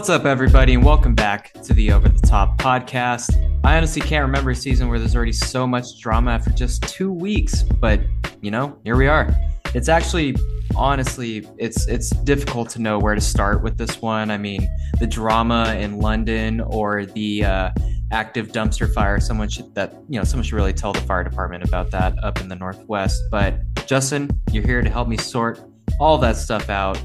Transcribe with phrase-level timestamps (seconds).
[0.00, 3.36] What's up, everybody, and welcome back to the Over the Top podcast.
[3.62, 7.12] I honestly can't remember a season where there's already so much drama after just two
[7.12, 8.00] weeks, but
[8.40, 9.28] you know, here we are.
[9.74, 10.36] It's actually
[10.74, 14.30] honestly, it's it's difficult to know where to start with this one.
[14.30, 14.66] I mean,
[15.00, 17.70] the drama in London or the uh,
[18.10, 19.20] active dumpster fire.
[19.20, 22.40] Someone should that you know someone should really tell the fire department about that up
[22.40, 23.22] in the northwest.
[23.30, 25.60] But Justin, you're here to help me sort
[26.00, 26.96] all that stuff out.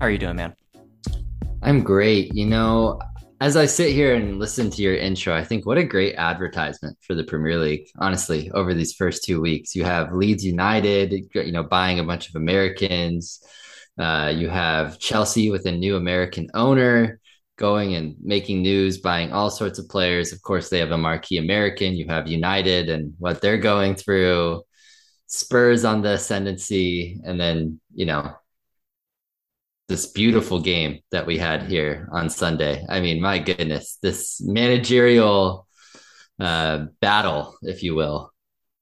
[0.00, 0.54] How are you doing, man?
[1.66, 2.32] I'm great.
[2.32, 3.00] You know,
[3.40, 6.96] as I sit here and listen to your intro, I think what a great advertisement
[7.00, 7.88] for the Premier League.
[7.98, 12.28] Honestly, over these first two weeks, you have Leeds United, you know, buying a bunch
[12.28, 13.44] of Americans.
[13.98, 17.18] Uh, you have Chelsea with a new American owner
[17.56, 20.32] going and making news, buying all sorts of players.
[20.32, 21.94] Of course, they have a marquee American.
[21.96, 24.62] You have United and what they're going through.
[25.26, 28.36] Spurs on the ascendancy, and then you know
[29.88, 32.84] this beautiful game that we had here on Sunday.
[32.88, 35.66] I mean, my goodness, this managerial
[36.40, 38.32] uh, battle, if you will.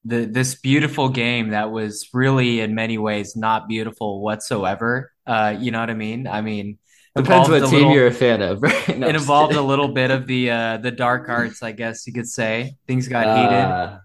[0.07, 5.13] The, this beautiful game that was really, in many ways, not beautiful whatsoever.
[5.27, 6.27] Uh, you know what I mean?
[6.27, 6.79] I mean,
[7.17, 8.63] depends what team little, you're a fan of.
[8.63, 8.99] Right?
[8.99, 12.13] No, it involved a little bit of the uh, the dark arts, I guess you
[12.13, 12.77] could say.
[12.87, 13.65] Things got heated.
[13.65, 13.99] Uh,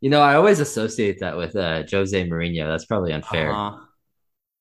[0.00, 2.66] you know, I always associate that with uh, Jose Mourinho.
[2.66, 3.52] That's probably unfair.
[3.52, 3.78] Uh-huh.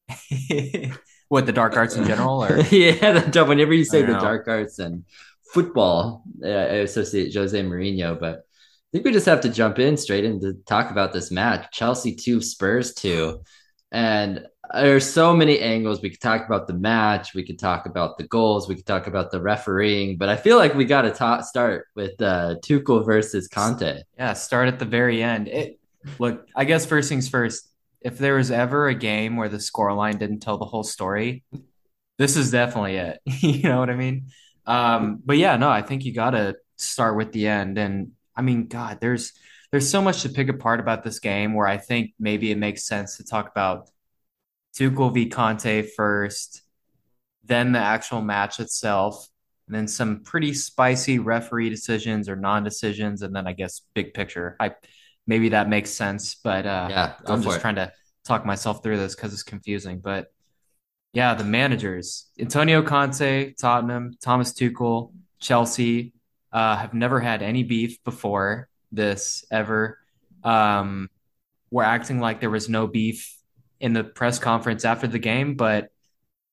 [1.33, 4.19] What the dark arts in general, or yeah, the, whenever you say the know.
[4.19, 5.03] dark arts and
[5.51, 8.19] football, uh, I associate Jose Mourinho.
[8.19, 11.31] But I think we just have to jump in straight in to talk about this
[11.31, 13.41] match: Chelsea two, Spurs two,
[13.91, 16.03] and there's so many angles.
[16.03, 19.07] We could talk about the match, we could talk about the goals, we could talk
[19.07, 23.03] about the refereeing, but I feel like we got to ta- start with uh, Tuchel
[23.03, 24.03] versus Conte.
[24.19, 25.47] Yeah, start at the very end.
[25.47, 25.79] It
[26.19, 27.72] look, I guess first things first
[28.03, 31.43] if there was ever a game where the scoreline didn't tell the whole story,
[32.17, 33.19] this is definitely it.
[33.25, 34.27] you know what I mean?
[34.65, 37.77] Um, but yeah, no, I think you got to start with the end.
[37.77, 39.33] And I mean, God, there's
[39.71, 42.85] there's so much to pick apart about this game where I think maybe it makes
[42.85, 43.89] sense to talk about
[44.75, 46.61] Tuchel v Conte first,
[47.43, 49.27] then the actual match itself,
[49.67, 54.55] and then some pretty spicy referee decisions or non-decisions, and then I guess big picture.
[54.59, 54.73] I
[55.27, 56.35] maybe that makes sense.
[56.35, 57.61] But uh, yeah, I'm just it.
[57.61, 57.91] trying to
[58.25, 59.99] talk myself through this because it's confusing.
[59.99, 60.31] But
[61.13, 66.13] yeah, the managers Antonio Conte, Tottenham, Thomas Tuchel, Chelsea
[66.51, 69.99] uh, have never had any beef before this ever.
[70.43, 71.09] Um,
[71.71, 73.35] we're acting like there was no beef
[73.79, 75.89] in the press conference after the game, but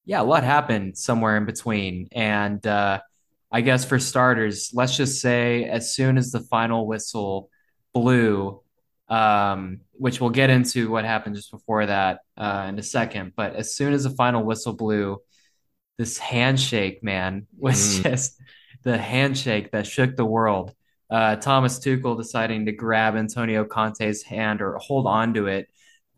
[0.04, 2.09] yeah, a lot happened somewhere in between.
[2.12, 3.00] And uh,
[3.53, 7.50] I guess for starters, let's just say as soon as the final whistle
[7.93, 8.61] blew,
[9.09, 13.33] um, which we'll get into what happened just before that uh, in a second.
[13.37, 15.19] But as soon as the final whistle blew,
[15.99, 18.03] this handshake, man, was mm.
[18.03, 18.41] just
[18.83, 20.75] the handshake that shook the world.
[21.11, 25.69] Uh, Thomas Tuchel deciding to grab Antonio Conte's hand or hold on to it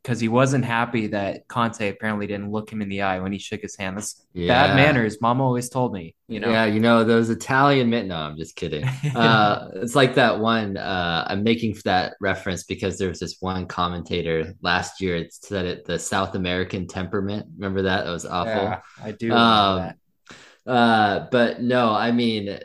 [0.03, 3.39] because he wasn't happy that Conte apparently didn't look him in the eye when he
[3.39, 3.97] shook his hand.
[3.97, 4.49] That's yeah.
[4.49, 5.21] bad manners.
[5.21, 6.51] Mama always told me, you know.
[6.51, 8.09] Yeah, you know those Italian men.
[8.09, 8.85] No, I'm just kidding.
[9.15, 10.77] uh, it's like that one.
[10.77, 15.17] Uh, I'm making that reference because there was this one commentator last year.
[15.17, 17.47] It said it the South American temperament.
[17.57, 18.05] Remember that?
[18.05, 18.53] That was awful.
[18.53, 19.33] Yeah, I do.
[19.33, 19.93] Um,
[20.67, 22.59] uh, but no, I mean.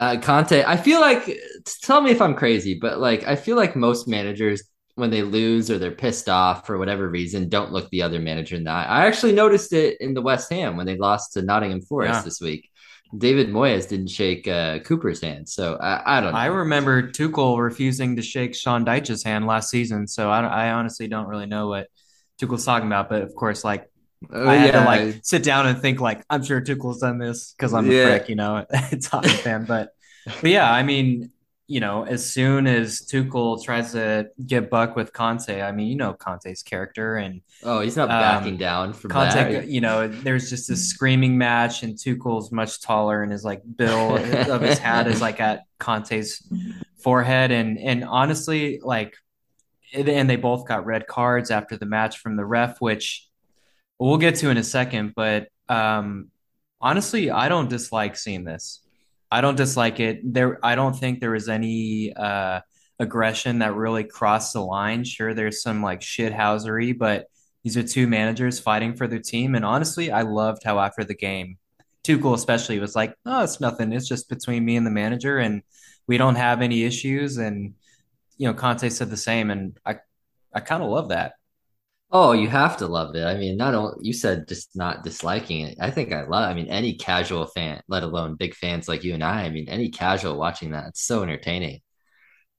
[0.00, 1.38] Uh, Conte, I feel like,
[1.82, 4.64] tell me if I'm crazy, but like, I feel like most managers
[4.96, 8.56] when they lose or they're pissed off for whatever reason, don't look the other manager
[8.56, 8.84] in the eye.
[8.84, 12.22] I actually noticed it in the West Ham when they lost to Nottingham Forest yeah.
[12.22, 12.70] this week.
[13.16, 16.32] David Moyes didn't shake uh, Cooper's hand, so I, I, don't.
[16.32, 16.38] know.
[16.38, 21.06] I remember Tuchel refusing to shake Sean Dyche's hand last season, so I, I honestly
[21.06, 21.88] don't really know what
[22.40, 23.08] Tuchel's talking about.
[23.08, 23.88] But of course, like
[24.32, 24.80] uh, I had yeah.
[24.80, 27.98] to like sit down and think like I'm sure Tuchel's done this because I'm yeah.
[27.98, 29.64] a prick, you know, it's Tottenham fan.
[29.64, 29.90] But
[30.24, 31.30] but yeah, I mean,
[31.66, 35.96] you know, as soon as Tuchel tries to get buck with Conte, I mean, you
[35.96, 39.34] know Conte's character, and oh, he's not backing um, down from Conte.
[39.34, 39.68] That.
[39.68, 44.16] You know, there's just a screaming match, and Tuchel's much taller, and his like bill
[44.52, 46.46] of his hat is like at Conte's
[47.02, 49.16] forehead, and and honestly, like,
[49.94, 53.26] and they both got red cards after the match from the ref, which
[53.98, 56.30] we'll get to in a second, but um,
[56.80, 58.83] honestly, I don't dislike seeing this.
[59.34, 60.20] I don't dislike it.
[60.32, 62.60] There, I don't think there was any uh,
[63.00, 65.02] aggression that really crossed the line.
[65.02, 67.26] Sure, there's some like shithousery, but
[67.64, 69.56] these are two managers fighting for their team.
[69.56, 71.58] And honestly, I loved how after the game,
[72.04, 73.92] Tuchel especially was like, "Oh, it's nothing.
[73.92, 75.62] It's just between me and the manager, and
[76.06, 77.74] we don't have any issues." And
[78.38, 79.96] you know, Conte said the same, and I,
[80.54, 81.32] I kind of love that.
[82.16, 83.24] Oh, you have to love it.
[83.24, 85.78] I mean, not only you said just not disliking it.
[85.80, 86.48] I think I love.
[86.48, 89.42] I mean, any casual fan, let alone big fans like you and I.
[89.42, 91.80] I mean, any casual watching that, it's so entertaining.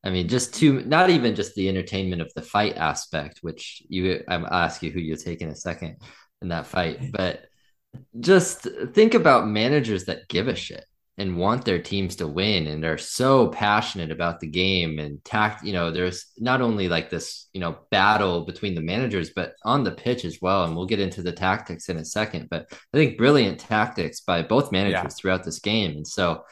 [0.04, 4.22] I mean, just to not even just the entertainment of the fight aspect, which you
[4.28, 5.98] I'll ask you who you'll take in a second
[6.42, 7.46] in that fight, but
[8.20, 10.86] just think about managers that give a shit
[11.18, 15.64] and want their teams to win and are so passionate about the game and tact
[15.64, 19.84] you know there's not only like this you know battle between the managers but on
[19.84, 22.98] the pitch as well and we'll get into the tactics in a second but i
[22.98, 25.10] think brilliant tactics by both managers yeah.
[25.10, 26.44] throughout this game and so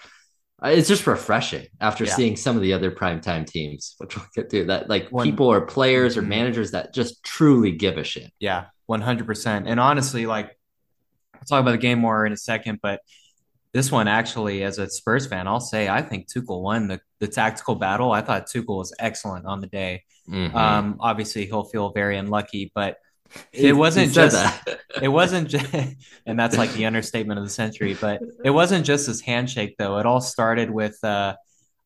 [0.63, 2.15] uh, it's just refreshing after yeah.
[2.15, 5.47] seeing some of the other primetime teams which we'll get to that like One, people
[5.47, 6.29] or players or mm-hmm.
[6.29, 10.57] managers that just truly give a shit yeah 100% and honestly like
[11.35, 13.01] i'll talk about the game more in a second but
[13.73, 17.27] this one actually, as a Spurs fan, I'll say I think Tuchel won the, the
[17.27, 18.11] tactical battle.
[18.11, 20.03] I thought Tuchel was excellent on the day.
[20.29, 20.55] Mm-hmm.
[20.55, 22.97] Um, obviously, he'll feel very unlucky, but
[23.51, 24.37] it wasn't just
[25.01, 25.73] it wasn't just,
[26.25, 27.97] and that's like the understatement of the century.
[27.99, 29.97] But it wasn't just his handshake though.
[29.97, 31.35] It all started with, uh,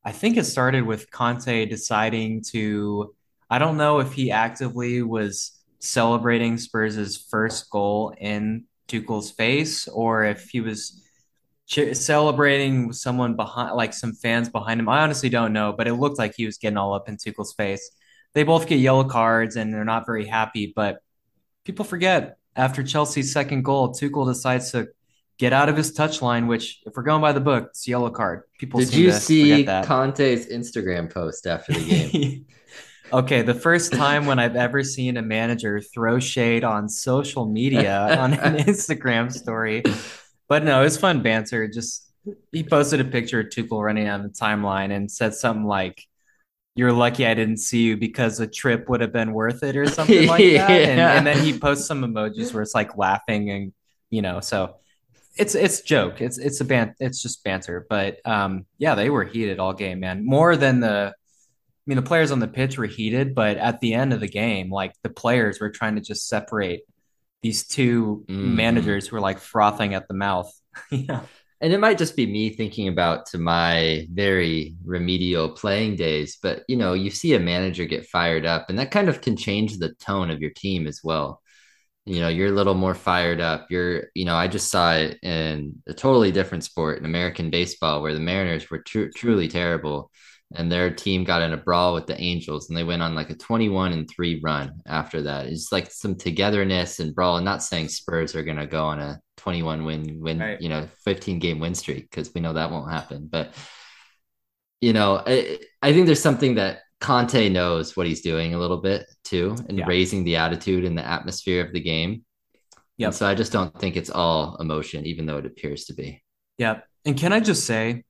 [0.04, 3.16] I think it started with Conte deciding to.
[3.50, 10.26] I don't know if he actively was celebrating Spurs' first goal in Tuchel's face or
[10.26, 11.02] if he was
[11.68, 14.88] celebrating with someone behind, like some fans behind him.
[14.90, 17.54] I honestly don't know, but it looked like he was getting all up in Tuchel's
[17.54, 17.92] face.
[18.34, 21.00] They both get yellow cards and they're not very happy, but
[21.66, 24.88] people forget after Chelsea's second goal, Tuchel decides to
[25.38, 28.44] get out of his touchline, which, if we're going by the book, it's yellow card.
[28.58, 32.46] People did you see Conte's Instagram post after the game?
[33.14, 38.18] okay, the first time when I've ever seen a manager throw shade on social media
[38.20, 39.84] on an Instagram story
[40.48, 41.68] but no, it was fun banter.
[41.68, 42.12] Just
[42.52, 46.04] he posted a picture of Tuchel running on the timeline and said something like,
[46.76, 49.86] "You're lucky I didn't see you because a trip would have been worth it" or
[49.90, 50.70] something like that.
[50.70, 50.70] yeah.
[50.70, 53.74] and, and, then he posts some emojis where it's like laughing and
[54.10, 54.76] you know, so
[55.38, 56.22] it's it's joke.
[56.22, 56.96] It's it's a ban.
[57.00, 57.86] It's just banter.
[57.90, 60.26] But um, yeah, they were heated all game, man.
[60.26, 61.14] More than the.
[61.14, 64.28] I mean, the players on the pitch were heated, but at the end of the
[64.28, 66.82] game, like the players were trying to just separate
[67.42, 68.54] these two mm.
[68.56, 70.52] managers who are like frothing at the mouth.
[70.92, 71.22] yeah.
[71.60, 76.64] And it might just be me thinking about to my very remedial playing days, but
[76.68, 79.78] you know, you see a manager get fired up, and that kind of can change
[79.78, 81.42] the tone of your team as well.
[82.06, 83.68] You know, you're a little more fired up.
[83.72, 88.02] You're, you know, I just saw it in a totally different sport in American baseball
[88.02, 90.12] where the Mariners were tr- truly terrible
[90.56, 93.30] and their team got in a brawl with the Angels and they went on like
[93.30, 95.48] a 21 and 3 run after that.
[95.48, 97.38] It's like some togetherness and brawl.
[97.38, 100.62] I'm not saying Spurs are going to go on a 21 win win, right.
[100.62, 103.54] you know, 15 game win streak because we know that won't happen, but
[104.80, 108.78] you know, I, I, think there's something that Conte knows what he's doing a little
[108.78, 109.86] bit too and yeah.
[109.88, 112.24] raising the attitude and the atmosphere of the game.
[112.98, 113.10] Yeah.
[113.10, 116.24] So I just don't think it's all emotion even though it appears to be.
[116.58, 116.82] Yeah.
[117.06, 118.04] And can I just say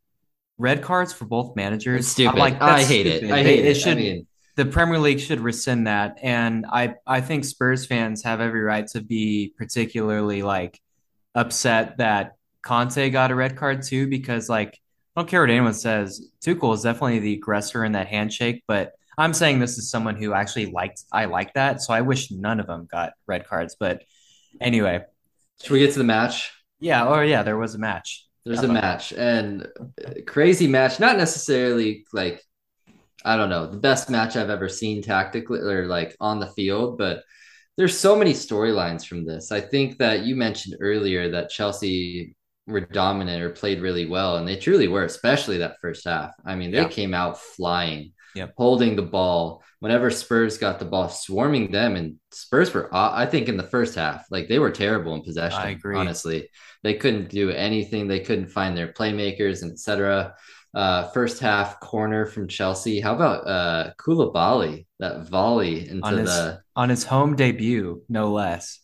[0.57, 2.01] red cards for both managers.
[2.01, 2.37] It's stupid.
[2.37, 3.23] Like I hate stupid.
[3.23, 3.31] it.
[3.31, 3.65] I hate they, it.
[3.65, 3.97] it should.
[3.97, 8.41] I mean, the Premier League should rescind that, and I I think Spurs fans have
[8.41, 10.79] every right to be particularly like
[11.35, 12.33] upset that
[12.63, 14.79] Conte got a red card too, because like
[15.15, 18.93] I don't care what anyone says, Tuchel is definitely the aggressor in that handshake, but
[19.17, 22.59] I'm saying this is someone who actually liked I like that, so I wish none
[22.59, 23.75] of them got red cards.
[23.79, 24.03] But
[24.61, 25.03] anyway,
[25.61, 26.51] should we get to the match?
[26.79, 27.07] Yeah.
[27.07, 28.26] Oh yeah, there was a match.
[28.47, 28.73] There's a uh-huh.
[28.73, 29.67] match and
[30.25, 32.41] crazy match, not necessarily like
[33.25, 36.97] I don't know, the best match I've ever seen tactically or like on the field,
[36.97, 37.23] but
[37.77, 39.51] there's so many storylines from this.
[39.51, 42.35] I think that you mentioned earlier that Chelsea
[42.65, 46.31] were dominant or played really well, and they truly were, especially that first half.
[46.45, 46.87] I mean, they yeah.
[46.87, 48.53] came out flying, yep.
[48.57, 49.63] holding the ball.
[49.79, 53.93] Whenever Spurs got the ball, swarming them, and Spurs were, I think, in the first
[53.93, 55.59] half, like they were terrible in possession.
[55.59, 55.95] I agree.
[55.95, 56.49] Honestly,
[56.81, 58.07] they couldn't do anything.
[58.07, 60.33] They couldn't find their playmakers, etc.
[60.73, 62.99] Uh, first half corner from Chelsea.
[62.99, 68.31] How about uh, Koulibaly that volley into on his, the on his home debut, no
[68.31, 68.79] less.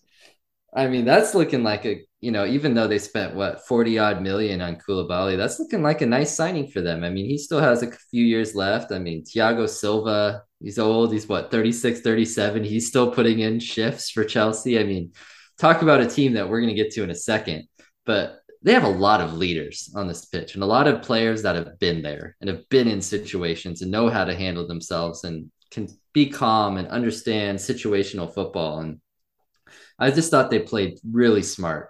[0.75, 4.21] I mean, that's looking like a you know, even though they spent what 40 odd
[4.21, 7.03] million on Koulibaly, that's looking like a nice signing for them.
[7.03, 8.91] I mean, he still has a few years left.
[8.91, 12.63] I mean, Thiago Silva, he's old, he's what 36, 37.
[12.63, 14.79] He's still putting in shifts for Chelsea.
[14.79, 15.11] I mean,
[15.59, 17.67] talk about a team that we're going to get to in a second
[18.05, 21.43] but they have a lot of leaders on this pitch and a lot of players
[21.43, 25.23] that have been there and have been in situations and know how to handle themselves
[25.25, 28.79] and can be calm and understand situational football.
[28.79, 29.01] And
[29.99, 31.89] I just thought they played really smart.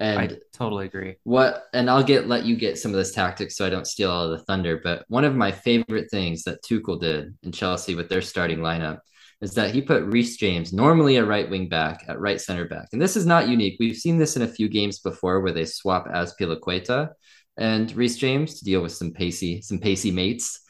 [0.00, 1.16] And I totally agree.
[1.24, 4.10] What and I'll get let you get some of this tactics so I don't steal
[4.10, 4.80] all the thunder.
[4.82, 9.00] But one of my favorite things that Tuchel did in Chelsea with their starting lineup
[9.42, 12.88] is that he put Reece James, normally a right wing back, at right center back.
[12.92, 13.76] And this is not unique.
[13.78, 17.10] We've seen this in a few games before where they swap Azpilicueta
[17.58, 20.60] and Reece James to deal with some pacey, some pacey mates.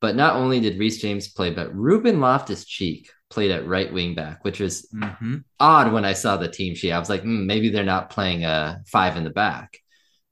[0.00, 4.14] But not only did Reece James play, but Ruben Loftus Cheek played at right wing
[4.14, 5.38] back, which was mm-hmm.
[5.58, 6.92] odd when I saw the team sheet.
[6.92, 9.78] I was like, mm, maybe they're not playing a five in the back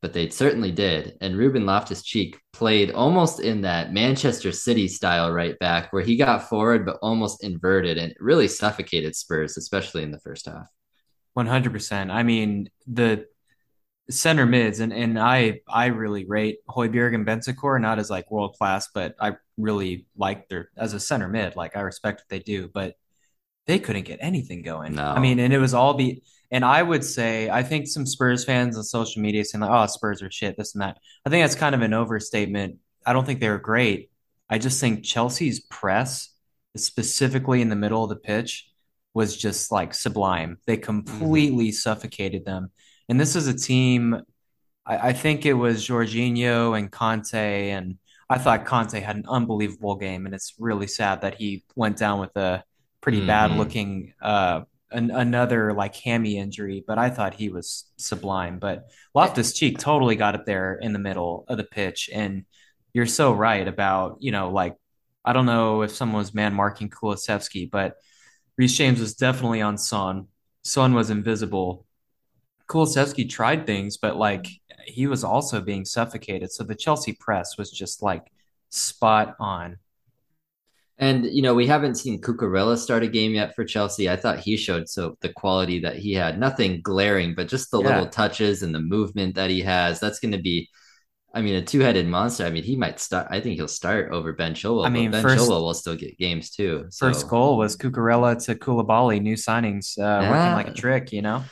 [0.02, 1.16] but they certainly did.
[1.20, 6.16] And Ruben Loftus Cheek played almost in that Manchester City style right back where he
[6.16, 10.68] got forward but almost inverted and really suffocated Spurs, especially in the first half.
[11.36, 12.10] 100%.
[12.10, 13.26] I mean, the
[14.10, 18.56] center mids and and I I really rate Højbjerg and Bentancur not as like world
[18.58, 21.56] class, but I really like their as a center mid.
[21.56, 22.96] Like I respect what they do, but
[23.66, 24.94] they couldn't get anything going.
[24.94, 25.04] No.
[25.04, 28.44] I mean, and it was all be and I would say, I think some Spurs
[28.44, 30.98] fans on social media saying like, "Oh, Spurs are shit," this and that.
[31.24, 32.78] I think that's kind of an overstatement.
[33.06, 34.10] I don't think they were great.
[34.48, 36.34] I just think Chelsea's press,
[36.76, 38.68] specifically in the middle of the pitch,
[39.14, 40.58] was just like sublime.
[40.66, 41.74] They completely mm-hmm.
[41.74, 42.70] suffocated them.
[43.08, 44.20] And this is a team.
[44.84, 47.98] I, I think it was Jorginho and Kanté and
[48.30, 52.20] I thought Kanté had an unbelievable game, and it's really sad that he went down
[52.20, 52.62] with a
[53.00, 53.26] pretty mm-hmm.
[53.26, 58.60] bad looking uh, an, another like hammy injury, but I thought he was sublime.
[58.60, 58.84] But
[59.16, 62.44] Loftus Cheek totally got up there in the middle of the pitch, and
[62.92, 64.76] you're so right about you know like
[65.24, 67.96] I don't know if someone was man marking Kulusevski, but
[68.56, 70.28] Reece James was definitely on Son.
[70.62, 71.84] Son was invisible.
[72.70, 74.46] Kulusevski tried things, but like
[74.86, 76.52] he was also being suffocated.
[76.52, 78.30] So the Chelsea press was just like
[78.70, 79.78] spot on.
[80.96, 84.08] And you know, we haven't seen Cucurella start a game yet for Chelsea.
[84.08, 86.38] I thought he showed so the quality that he had.
[86.38, 87.88] Nothing glaring, but just the yeah.
[87.88, 89.98] little touches and the movement that he has.
[89.98, 90.68] That's going to be
[91.32, 92.44] I mean, a two-headed monster.
[92.44, 93.28] I mean, he might start.
[93.30, 94.84] I think he'll start over Ben Chilwell.
[94.84, 96.86] I mean, Ben first, Chilwell will still get games too.
[96.90, 97.06] So.
[97.06, 100.30] First goal was Cucurella to Koulibaly, new signings, uh, yeah.
[100.30, 101.12] working like a trick.
[101.12, 101.44] You know.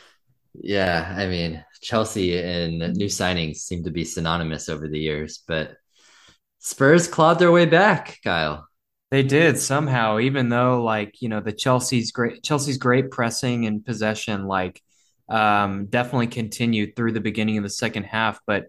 [0.55, 5.77] Yeah, I mean, Chelsea and new signings seem to be synonymous over the years, but
[6.59, 8.67] Spurs clawed their way back, Kyle.
[9.11, 13.85] They did somehow, even though like you know the Chelsea's great Chelsea's great pressing and
[13.85, 14.83] possession like
[15.29, 18.67] um, definitely continued through the beginning of the second half, but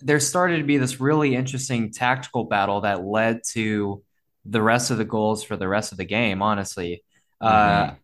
[0.00, 4.02] there started to be this really interesting tactical battle that led to
[4.46, 6.42] the rest of the goals for the rest of the game.
[6.42, 7.04] Honestly,
[7.42, 7.92] mm-hmm.
[7.92, 7.94] uh,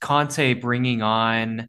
[0.00, 1.68] Conte bringing on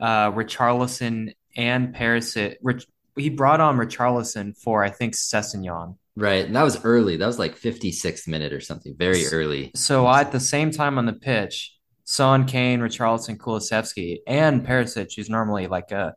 [0.00, 2.56] uh, Richarlison and Perisic.
[2.62, 2.86] Rich,
[3.16, 6.46] he brought on Richarlison for I think Sessegnon Right.
[6.46, 7.16] And that was early.
[7.18, 9.70] That was like 56th minute or something, very early.
[9.74, 15.28] So at the same time on the pitch, Son, Kane, Richarlison, Kulusevski, and Perisic, who's
[15.28, 16.14] normally like a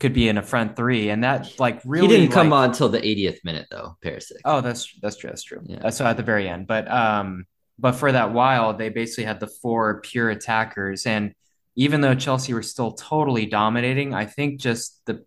[0.00, 2.70] could be in a front three, and that like really he didn't come like, on
[2.70, 3.96] until the 80th minute though.
[4.04, 4.40] Perisic.
[4.44, 5.30] Oh, that's that's true.
[5.30, 5.62] That's true.
[5.64, 5.88] Yeah.
[5.90, 7.46] So at the very end, but um,
[7.78, 11.34] but for that while, they basically had the four pure attackers, and
[11.76, 15.24] even though Chelsea were still totally dominating, I think just the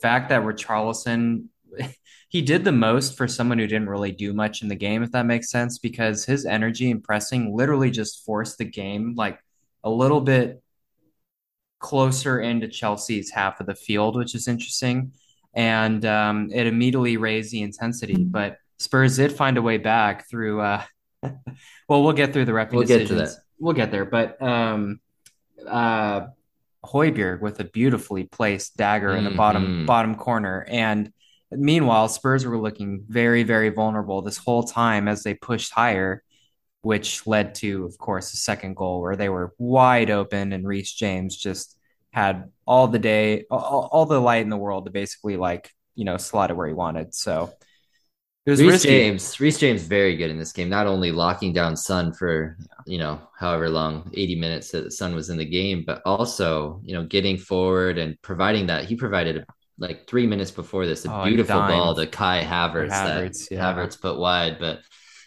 [0.00, 1.44] fact that Richarlison
[2.30, 5.10] he did the most for someone who didn't really do much in the game, if
[5.12, 9.40] that makes sense, because his energy and pressing literally just forced the game like
[9.82, 10.62] a little bit
[11.80, 15.12] closer into Chelsea's half of the field, which is interesting.
[15.54, 18.22] And um, it immediately raised the intensity.
[18.22, 20.60] But Spurs did find a way back through.
[20.60, 20.84] Uh,
[21.88, 23.10] well, we'll get through the ref we'll decisions.
[23.10, 23.42] Get to that.
[23.58, 25.00] We'll get there, but um,
[25.68, 26.28] uh,
[26.84, 29.86] Højbjerg with a beautifully placed dagger in the bottom mm-hmm.
[29.86, 31.12] bottom corner, and
[31.50, 36.22] Meanwhile, Spurs were looking very, very vulnerable this whole time as they pushed higher,
[36.82, 40.92] which led to, of course, the second goal where they were wide open and Reece
[40.92, 41.76] James just
[42.12, 46.04] had all the day, all, all the light in the world to basically like, you
[46.04, 47.14] know, slot it where he wanted.
[47.14, 47.52] So
[48.46, 49.38] it was Reece James.
[49.38, 50.68] Reece James very good in this game.
[50.68, 52.56] Not only locking down Son for
[52.86, 56.94] you know however long, eighty minutes that Son was in the game, but also you
[56.94, 59.44] know getting forward and providing that he provided
[59.80, 63.74] like three minutes before this, a oh, beautiful ball to Kai Havertz, Havertz that yeah.
[63.74, 64.58] Havertz put wide.
[64.58, 64.80] But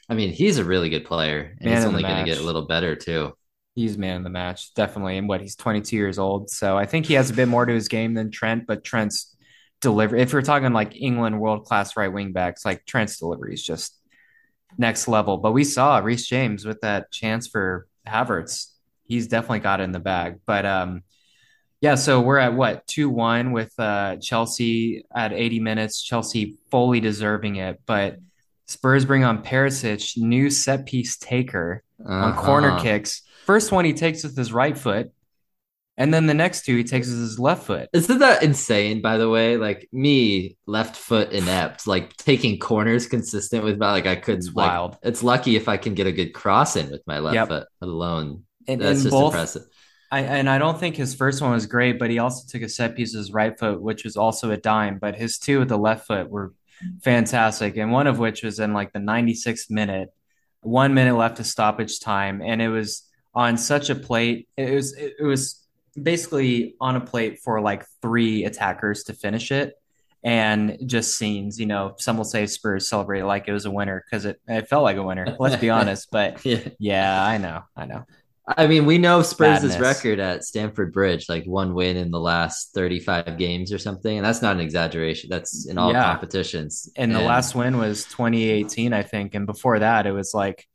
[0.07, 2.43] I mean, he's a really good player, and man he's only going to get a
[2.43, 3.33] little better too.
[3.75, 5.17] He's man of the match, definitely.
[5.17, 7.73] And what he's 22 years old, so I think he has a bit more to
[7.73, 8.67] his game than Trent.
[8.67, 9.32] But Trent's
[9.83, 13.63] delivery, if we're talking like England world class right wing backs, like Trent's delivery is
[13.63, 13.95] just
[14.77, 15.37] next level.
[15.37, 18.71] But we saw Reece James with that chance for Havertz.
[19.05, 20.39] He's definitely got it in the bag.
[20.47, 21.03] But um,
[21.81, 26.01] yeah, so we're at what two one with uh, Chelsea at 80 minutes.
[26.01, 28.17] Chelsea fully deserving it, but
[28.67, 32.13] Spurs bring on Perisic, new set piece taker uh-huh.
[32.13, 33.21] on corner kicks.
[33.45, 35.11] First one he takes with his right foot,
[35.95, 37.87] And then the next two, he takes with his left foot.
[37.93, 39.57] Isn't that insane, by the way?
[39.57, 44.55] Like me, left foot inept, like taking corners consistent with my like I couldn't It's
[44.55, 44.97] like wild.
[45.03, 47.47] it's lucky if I can get a good cross in with my left Yep.
[47.49, 48.43] foot alone.
[48.67, 49.63] And That's in just both, impressive.
[50.11, 52.69] I and I don't think his first one was great, but he also took a
[52.69, 54.97] set piece with his right foot, which was also a dime.
[54.99, 56.53] But his two with the left foot were
[57.03, 60.09] fantastic, and one of which was in like the 96th minute,
[60.61, 63.03] one minute left of stoppage time, and it was
[63.35, 64.47] on such a plate.
[64.57, 65.62] It was it was
[66.01, 69.73] basically on a plate for like three attackers to finish it.
[70.25, 74.03] And just scenes, you know, some will say Spurs celebrated like it was a winner
[74.09, 75.35] because it, it felt like a winner.
[75.37, 76.07] Let's be honest.
[76.11, 76.59] But Yeah.
[76.79, 77.63] yeah, I know.
[77.75, 78.05] I know.
[78.45, 82.73] I mean, we know Spurs' record at Stamford Bridge, like one win in the last
[82.73, 84.17] 35 games or something.
[84.17, 85.29] And that's not an exaggeration.
[85.29, 86.03] That's in all Yeah.
[86.03, 86.89] competitions.
[86.97, 89.33] And the last win was 2018, I think.
[89.35, 90.67] And before that, it was like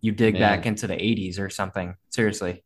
[0.00, 0.40] you dig Man.
[0.40, 1.94] back into the 80s or something.
[2.08, 2.64] Seriously.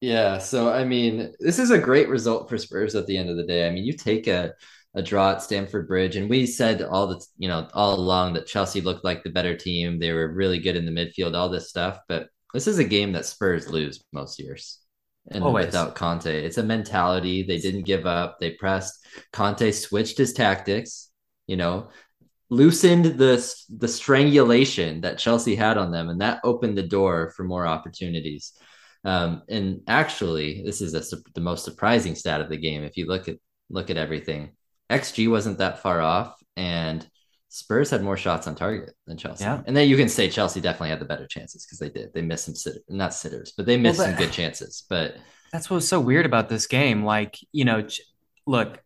[0.00, 3.36] Yeah, so I mean, this is a great result for Spurs at the end of
[3.36, 3.66] the day.
[3.66, 4.54] I mean, you take a
[4.94, 8.46] a draw at Stamford Bridge, and we said all the you know all along that
[8.46, 9.98] Chelsea looked like the better team.
[9.98, 12.00] They were really good in the midfield, all this stuff.
[12.08, 14.80] But this is a game that Spurs lose most years,
[15.30, 15.66] and Always.
[15.66, 17.42] without Conte, it's a mentality.
[17.42, 18.38] They didn't give up.
[18.40, 19.04] They pressed.
[19.32, 21.10] Conte switched his tactics.
[21.46, 21.90] You know,
[22.48, 27.44] loosened the the strangulation that Chelsea had on them, and that opened the door for
[27.44, 28.54] more opportunities.
[29.04, 32.84] Um, and actually, this is a, the most surprising stat of the game.
[32.84, 33.36] If you look at
[33.70, 34.50] look at everything,
[34.90, 37.06] XG wasn't that far off, and
[37.48, 39.44] Spurs had more shots on target than Chelsea.
[39.44, 39.62] Yeah.
[39.66, 42.14] And then you can say Chelsea definitely had the better chances because they did.
[42.14, 44.84] They missed some sitter, not sitters, but they missed Well, some good chances.
[44.88, 45.16] But
[45.52, 47.04] That's what's so weird about this game.
[47.04, 48.02] Like, you know, Ch-
[48.46, 48.80] look,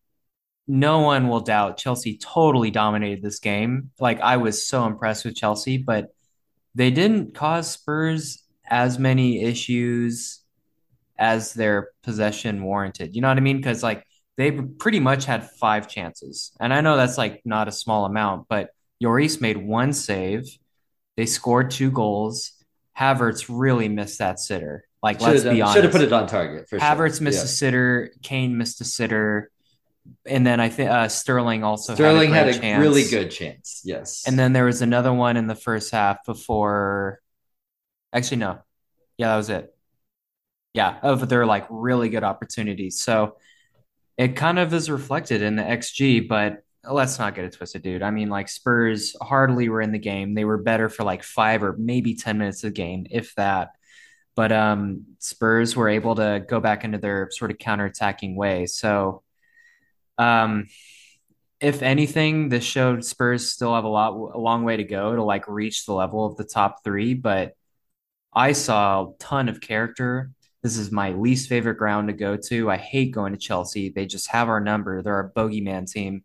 [0.67, 3.91] no one will doubt Chelsea totally dominated this game.
[4.01, 6.15] Like, I was so impressed with Chelsea, but
[6.75, 10.41] they didn't cause Spurs as many issues
[11.19, 13.15] as their possession warranted.
[13.15, 13.59] You know what I mean?
[13.59, 14.05] Because, like,
[14.37, 16.53] they pretty much had five chances.
[16.61, 18.71] And I know that's like not a small amount, but
[19.03, 20.59] Lloris made one save.
[21.17, 22.53] They scored two goals.
[22.99, 24.85] Havertz really missed that sitter.
[25.03, 25.75] Like, let's be honest.
[25.75, 27.25] should have put it on target for Havertz sure.
[27.25, 27.45] missed Yeah.
[27.45, 28.13] a sitter.
[28.23, 29.51] Kane missed a sitter.
[30.27, 32.81] And then I think uh, Sterling also Sterling had had a, a, chance.
[32.81, 33.83] really good chance.
[33.85, 34.25] Yes.
[34.27, 37.21] And then there was another one in the first half before.
[38.15, 38.61] Actually, no.
[39.19, 39.75] Yeah, that was it.
[40.73, 43.01] Yeah, of their like really good opportunities.
[43.01, 43.37] So
[44.19, 48.03] it kind of is reflected in the XG, but let's not get it twisted, dude.
[48.03, 50.35] I mean, like Spurs hardly were in the game.
[50.35, 53.71] They were better for like five or maybe 10 minutes of the game, if that.
[54.37, 58.67] But um, Spurs were able to go back into their sort of counterattacking way.
[58.67, 59.23] So,
[60.19, 60.67] um,
[61.61, 65.23] if anything, this showed Spurs still have a lot, a long way to go to
[65.23, 67.15] like reach the level of the top three.
[67.15, 67.55] But
[68.35, 70.31] I saw a ton of character.
[70.63, 72.71] This is my least favorite ground to go to.
[72.71, 73.91] I hate going to Chelsea.
[73.91, 75.03] They just have our number.
[75.03, 76.25] They're a bogeyman team.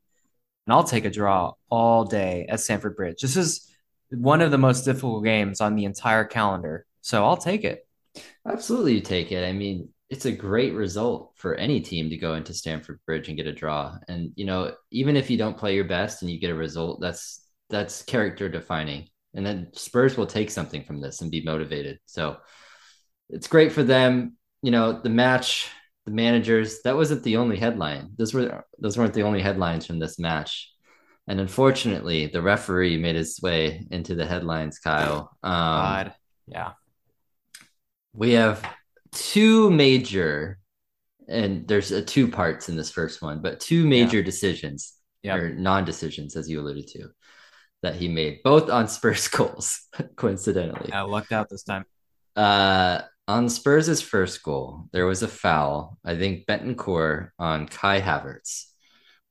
[0.66, 3.22] And I'll take a draw all day at Stamford Bridge.
[3.22, 3.70] This is
[4.12, 6.86] one of the most difficult games on the entire calendar.
[7.02, 7.88] So I'll take it.
[8.48, 9.48] Absolutely, you take it.
[9.48, 13.38] I mean, it's a great result for any team to go into Stamford Bridge and
[13.38, 13.98] get a draw.
[14.08, 17.00] And you know, even if you don't play your best and you get a result,
[17.00, 19.08] that's that's character defining.
[19.34, 22.00] And then Spurs will take something from this and be motivated.
[22.06, 22.38] So
[23.30, 24.38] it's great for them.
[24.62, 25.70] You know, the match,
[26.06, 28.12] the managers, that wasn't the only headline.
[28.18, 30.72] Those were those weren't the only headlines from this match.
[31.28, 35.30] And unfortunately, the referee made his way into the headlines, Kyle.
[35.44, 36.14] Um, God.
[36.48, 36.72] Yeah.
[38.14, 38.66] we have
[39.12, 40.58] two major
[41.28, 45.38] and there's uh, two parts in this first one but two major decisions Yep.
[45.38, 47.10] or non-decisions as you alluded to
[47.82, 49.82] that he made both on spurs goals
[50.16, 51.86] coincidentally I lucked out this time.
[52.36, 58.66] uh on spurs' first goal there was a foul i think Bentancur on kai havertz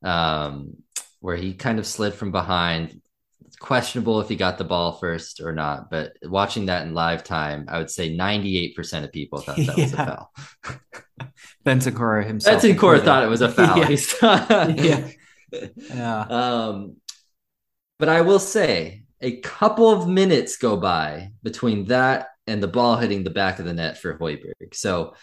[0.03, 0.77] um
[1.19, 3.01] where he kind of slid from behind
[3.45, 7.23] it's questionable if he got the ball first or not, but watching that in live
[7.23, 10.31] time, I would say 98% of people thought that was a foul.
[11.65, 12.61] Bentancur himself.
[12.61, 13.77] Bentancur thought it was a foul.
[13.79, 15.09] Yeah.
[15.51, 15.67] Yeah.
[15.93, 16.19] Yeah.
[16.21, 16.97] Um,
[17.99, 22.95] but I will say a couple of minutes go by between that and the ball
[22.95, 24.73] hitting the back of the net for Højbjerg.
[24.73, 25.13] So,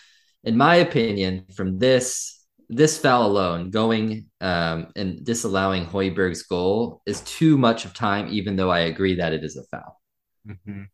[0.44, 2.34] in my opinion, from this
[2.68, 8.56] this foul alone, going um, and disallowing Højbjerg's goal is too much of time, even
[8.56, 10.00] though I agree that it is a foul.
[10.46, 10.88] Mhm.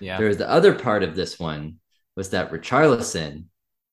[0.00, 0.18] Yeah.
[0.18, 1.78] There's the other part of this one
[2.16, 3.44] was that Richarlison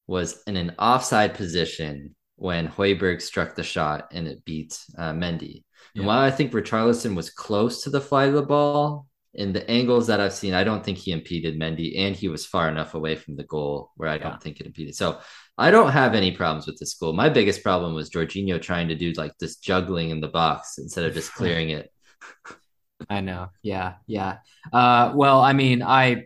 [0.08, 5.64] was in an offside position when Højbjerg struck the shot and it beat uh, Mendy.
[5.96, 9.70] And while I think Richarlison was close to the fly of the ball, in the
[9.70, 12.96] angles that I've seen, I don't think he impeded Mendy, and he was far enough
[12.96, 14.24] away from the goal where I Yeah.
[14.32, 14.96] don't think it impeded.
[14.96, 15.20] So
[15.58, 17.14] I don't have any problems with this goal.
[17.14, 21.06] My biggest problem was Jorginho trying to do like this juggling in the box instead
[21.06, 21.92] of just clearing it.
[23.10, 23.50] I know.
[23.62, 24.38] Yeah, yeah.
[24.74, 26.26] Uh, well, I mean, I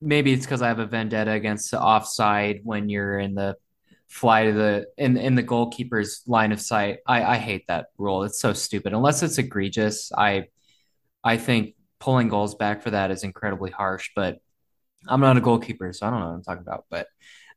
[0.00, 3.56] maybe it's because I have a vendetta against the offside when you're in the
[4.12, 6.98] fly to the in in the goalkeeper's line of sight.
[7.06, 8.24] I I hate that rule.
[8.24, 8.92] It's so stupid.
[8.92, 10.48] Unless it's egregious, I
[11.24, 14.10] I think pulling goals back for that is incredibly harsh.
[14.14, 14.38] But
[15.08, 16.84] I'm not a goalkeeper, so I don't know what I'm talking about.
[16.90, 17.06] But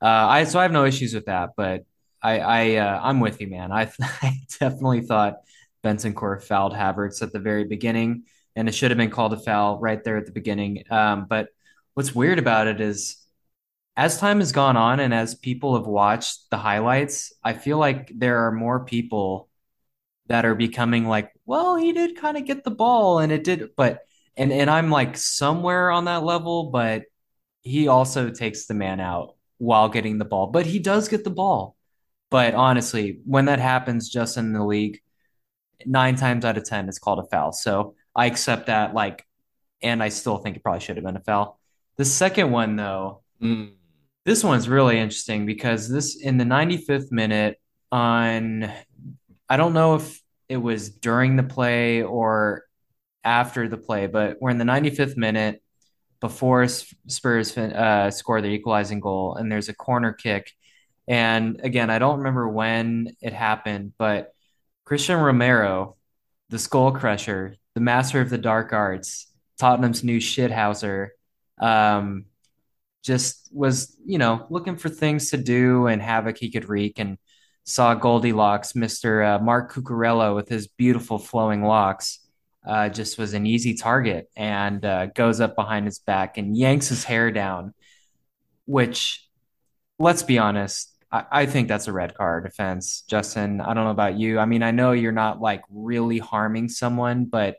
[0.01, 1.51] uh, I so I have no issues with that.
[1.57, 1.83] But
[2.23, 3.71] I I uh, I'm with you, man.
[3.73, 5.35] I I definitely thought
[5.83, 8.23] Bentancur fouled Havertz at the very beginning,
[8.55, 10.85] and it should have been called a foul right there at the beginning.
[10.89, 11.49] Um, but
[11.95, 13.17] what's weird about it is
[13.97, 18.11] as time has gone on and as people have watched the highlights, I feel like
[18.15, 19.49] there are more people
[20.27, 23.71] that are becoming like, well, he did kind of get the ball and it did,
[23.77, 24.01] but
[24.37, 27.03] and and I'm like somewhere on that level, but
[27.63, 30.47] he also takes the man out while getting the ball.
[30.47, 31.75] But he does get the ball.
[32.31, 35.01] But honestly, when that happens just in the league,
[35.85, 37.51] nine times out of ten it's called a foul.
[37.53, 39.25] So I accept that, like,
[39.81, 41.59] and I still think it probably should have been a foul.
[41.97, 43.74] The second one, though, Mm.
[44.25, 47.59] This one's really interesting because this in the 95th minute
[47.91, 48.71] on
[49.47, 52.63] I don't know if it was during the play or
[53.23, 55.61] after the play, but we're in the 95th minute
[56.19, 60.51] before Spurs uh, score the equalizing goal, and there's a corner kick.
[61.07, 64.31] And again, I don't remember when it happened, but
[64.85, 65.97] Christian Romero,
[66.49, 69.27] the skull crusher, the master of the dark arts,
[69.59, 71.09] Tottenham's new shithouser,
[71.59, 72.25] um,
[73.05, 77.17] just was, you know, looking for things to do and havoc he could wreak and
[77.63, 79.23] saw Goldilocks, Mr.
[79.23, 82.19] Uh, Marc Cucurella with his beautiful flowing locks.
[82.65, 86.87] Uh, just was an easy target and uh, goes up behind his back and yanks
[86.87, 87.75] his hair down,
[88.65, 89.27] which,
[89.99, 93.03] let's be honest, I, I think that's a red card offense.
[93.07, 94.39] Justin, I don't know about you.
[94.39, 97.57] I mean, I know you're not like really harming someone, but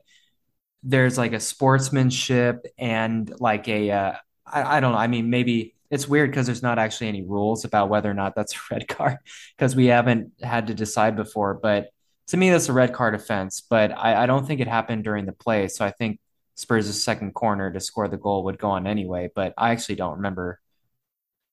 [0.83, 4.13] there's like a sportsmanship and like a uh,
[4.47, 4.99] I, I don't know.
[4.99, 8.35] I mean, maybe it's weird because there's not actually any rules about whether or not
[8.35, 9.19] that's a red card
[9.57, 11.55] because we haven't had to decide before.
[11.55, 11.91] But
[12.29, 13.63] to me, that's a red card offense.
[13.69, 15.69] But I, I don't think it happened during the play.
[15.69, 16.21] So I think
[16.55, 19.31] Spurs' second corner to score the goal would go on anyway.
[19.35, 20.61] But I actually don't remember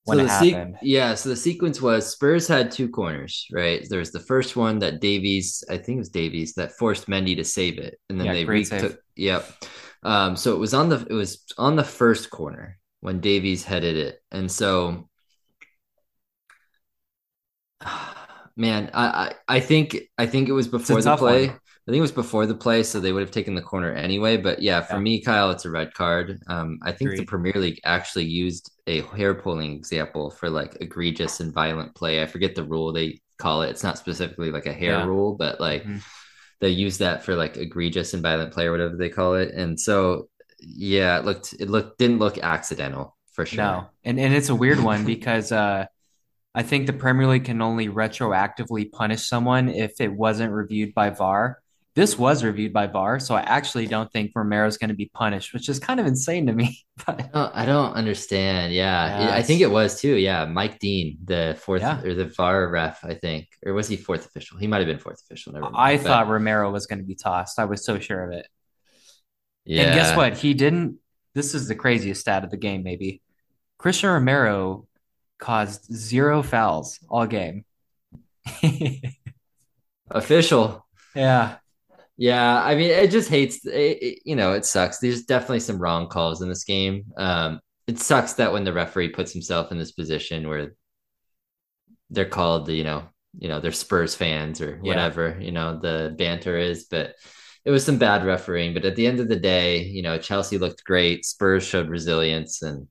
[0.06, 0.78] when So it the se- happened.
[0.82, 3.86] yeah, so the sequence was Spurs had two corners, right?
[3.90, 7.38] There was the first one that Davies, I think it was Davies, that forced Mendy
[7.38, 9.00] to save it, and then Yeah, they retook.
[9.16, 9.50] Yep.
[10.04, 13.98] Um, so it was on the it was on the first corner when Davies headed
[13.98, 15.10] it, and so
[18.56, 21.46] man, I, I I think I think it was before the play.
[21.46, 21.60] one.
[21.86, 24.38] I think it was before the play, so they would have taken the corner anyway.
[24.38, 26.42] But yeah, for Yeah, me, Kyle, it's a red card.
[26.48, 27.24] Um, I think the.
[27.26, 32.22] Premier League actually used a hair pulling example for like egregious and violent play.
[32.22, 33.72] I forget the rule they call it.
[33.72, 35.02] It's not specifically like a hair Yeah.
[35.02, 36.04] rule, but like Mhm.
[36.62, 39.54] they use that for like egregious and violent play or whatever they call it.
[39.54, 40.30] And so
[40.66, 43.64] yeah, it looked it looked didn't look accidental for sure.
[43.64, 43.86] No.
[44.04, 45.86] And and it's a weird one because uh
[46.56, 51.10] I think the Premier League can only retroactively punish someone if it wasn't reviewed by
[51.10, 51.60] VAR.
[51.96, 55.54] This was reviewed by VAR, so I actually don't think Romero's going to be punished,
[55.54, 56.80] which is kind of insane to me.
[57.08, 58.72] But Oh, I don't understand.
[58.72, 60.16] Yeah, I think it was too.
[60.16, 62.04] Yeah, Mike Dean, the fourth yeah.
[62.04, 64.60] or the VAR ref, I think, or was he fourth official?
[64.60, 65.54] He might have been fourth official.
[65.54, 66.02] Never I mind.
[66.02, 67.58] thought Romero was going to be tossed.
[67.58, 68.48] I was so sure of it.
[69.68, 70.38] And guess what?
[70.38, 70.98] He didn't.
[71.34, 73.22] This is the craziest stat of the game, maybe.
[73.78, 74.88] Christian Romero
[75.40, 77.66] caused zero fouls all game.
[80.12, 80.86] official.
[81.16, 81.58] Yeah,
[82.18, 83.66] Yeah, I mean, it just hates.
[83.66, 83.72] It,
[84.02, 85.00] it- you know, it sucks.
[85.00, 87.06] There's definitely some wrong calls in this game.
[87.18, 90.74] Um, it sucks that when the referee puts himself in this position where
[92.10, 93.04] they're called, you know,
[93.38, 94.88] you know, they're Spurs fans or yeah.
[94.88, 97.16] whatever, you know, the banter is, but
[97.66, 98.74] it was some bad refereeing.
[98.74, 101.26] But at the end of the day, you know, Chelsea looked great.
[101.26, 102.88] Spurs showed resilience, and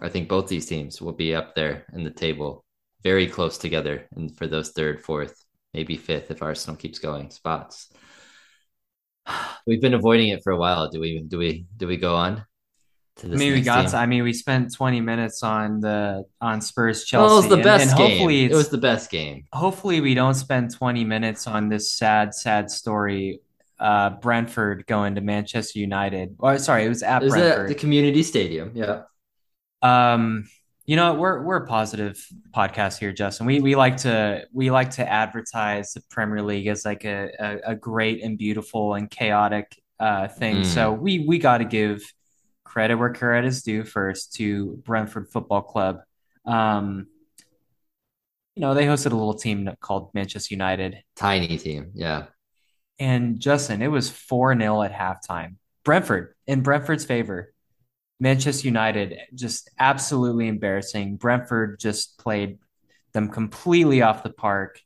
[0.00, 2.64] I think both these teams will be up there in the table,
[3.02, 7.92] very close together, and for those third, fourth, maybe fifth if Arsenal keeps going spots.
[9.66, 10.88] We've been avoiding it for a while.
[10.90, 11.20] Do we?
[11.20, 11.66] Do we?
[11.76, 12.44] Do we go on
[13.16, 13.88] to I mean, we got.
[13.88, 13.96] To.
[13.96, 17.60] I mean, we spent 20 minutes on the on Spurs Well, it was the Chelsea,
[17.60, 18.30] and and best game.
[18.30, 19.44] It was the best game.
[19.52, 23.40] hopefully we don't spend 20 minutes on this sad, sad story.
[23.78, 26.36] Uh, Brentford going to Manchester United.
[26.38, 28.72] Or sorry, it was It at was at the community stadium.
[28.74, 29.02] Yeah.
[29.82, 30.48] Um,
[30.86, 33.46] you know, we're we're a positive podcast here, Justin.
[33.46, 37.72] We we like to we like to advertise the Premier League as like a a,
[37.72, 40.62] a great and beautiful and chaotic uh thing.
[40.64, 41.00] So Mm.
[41.00, 42.02] we we got to give
[42.64, 46.00] credit where credit is due first to Brentford Football Club.
[46.44, 47.08] Um,
[48.54, 51.02] you know, they hosted a little team called Manchester United.
[51.16, 51.90] Tiny team.
[51.94, 52.26] Yeah.
[52.98, 55.56] And Justin, it was 4 0 at halftime.
[55.84, 57.52] Brentford, in Brentford's favor.
[58.18, 61.16] Manchester United, just absolutely embarrassing.
[61.16, 62.58] Brentford just played
[63.12, 64.80] them completely off the park.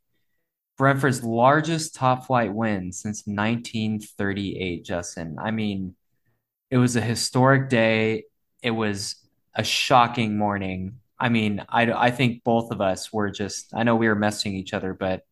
[0.76, 5.36] Brentford's largest top flight win since 1938, Justin.
[5.38, 5.94] I mean,
[6.70, 8.24] it was a historic day.
[8.62, 9.16] It was
[9.54, 10.96] a shocking morning.
[11.18, 14.54] I mean, I, I think both of us were just, I know we were messing
[14.54, 15.22] each other, but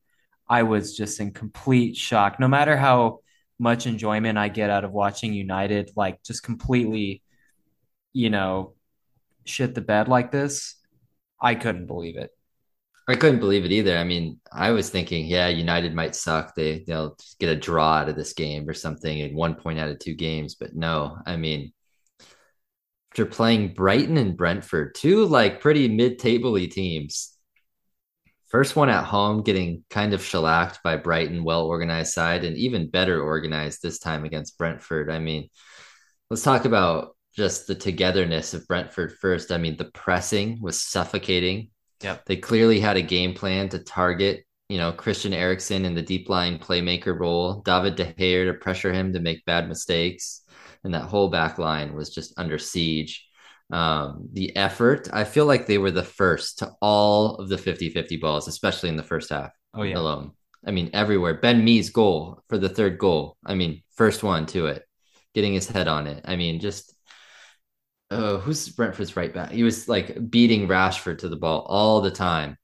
[0.48, 2.40] I was just in complete shock.
[2.40, 3.20] No matter how
[3.58, 7.22] much enjoyment I get out of watching United, like just completely,
[8.12, 8.74] you know,
[9.44, 10.76] shit the bed like this,
[11.40, 12.30] I couldn't believe it.
[13.08, 13.96] I couldn't believe it either.
[13.96, 16.54] I mean, I was thinking, yeah, United might suck.
[16.54, 19.88] They they'll get a draw out of this game or something and one point out
[19.88, 20.56] of two games.
[20.56, 21.72] But no, I mean,
[23.12, 27.37] after playing Brighton and Brentford, two like pretty mid-table teams.
[28.48, 32.90] First one at home, getting kind of shellacked by Brighton, well organized side, and even
[32.90, 35.10] better organized this time against Brentford.
[35.10, 35.48] I mean,
[36.30, 39.52] let's talk about just the togetherness of Brentford first.
[39.52, 41.70] I mean, the pressing was suffocating
[42.02, 42.26] Yep.
[42.26, 46.28] They clearly had a game plan to target, you know, Christian Eriksen in the deep
[46.28, 50.42] line playmaker role, David De Gea to pressure him to make bad mistakes.
[50.84, 53.27] And that whole back line was just under siege.
[53.70, 57.90] Um, the effort, I feel like they were the first to all of the 50
[57.90, 59.98] 50 balls, especially in the first half oh, yeah.
[59.98, 60.32] alone.
[60.66, 61.34] I mean, everywhere.
[61.34, 63.36] Ben Mee's goal for the third goal.
[63.44, 64.84] I mean, first one to it,
[65.34, 66.24] getting his head on it.
[66.24, 66.94] I mean, just
[68.10, 69.50] oh, who's Brentford's right back?
[69.50, 72.56] He was like beating Rashford to the ball all the time.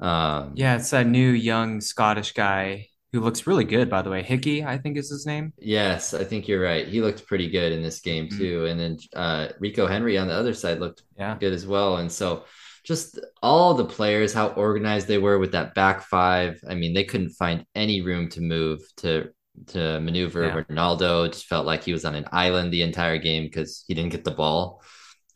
[0.00, 4.22] Um, yeah, it's that new young Scottish guy who looks really good, by the way.
[4.22, 5.52] Hickey, I think is his name.
[5.58, 6.88] Yes, I think you're right.
[6.88, 8.38] He looked pretty good in this game mm-hmm.
[8.38, 8.66] too.
[8.66, 11.36] And then uh, Rico Henry on the other side looked yeah.
[11.38, 11.98] good as well.
[11.98, 12.44] And so
[12.84, 16.60] just all the players, how organized they were with that back five.
[16.66, 19.30] I mean, they couldn't find any room to move to
[19.68, 20.46] to maneuver.
[20.46, 20.62] Yeah.
[20.62, 24.12] Ronaldo just felt like he was on an island the entire game because he didn't
[24.12, 24.82] get the ball.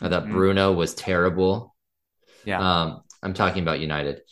[0.00, 0.32] I thought mm-hmm.
[0.32, 1.74] Bruno was terrible.
[2.44, 2.60] Yeah.
[2.60, 4.22] Um, I'm talking about United.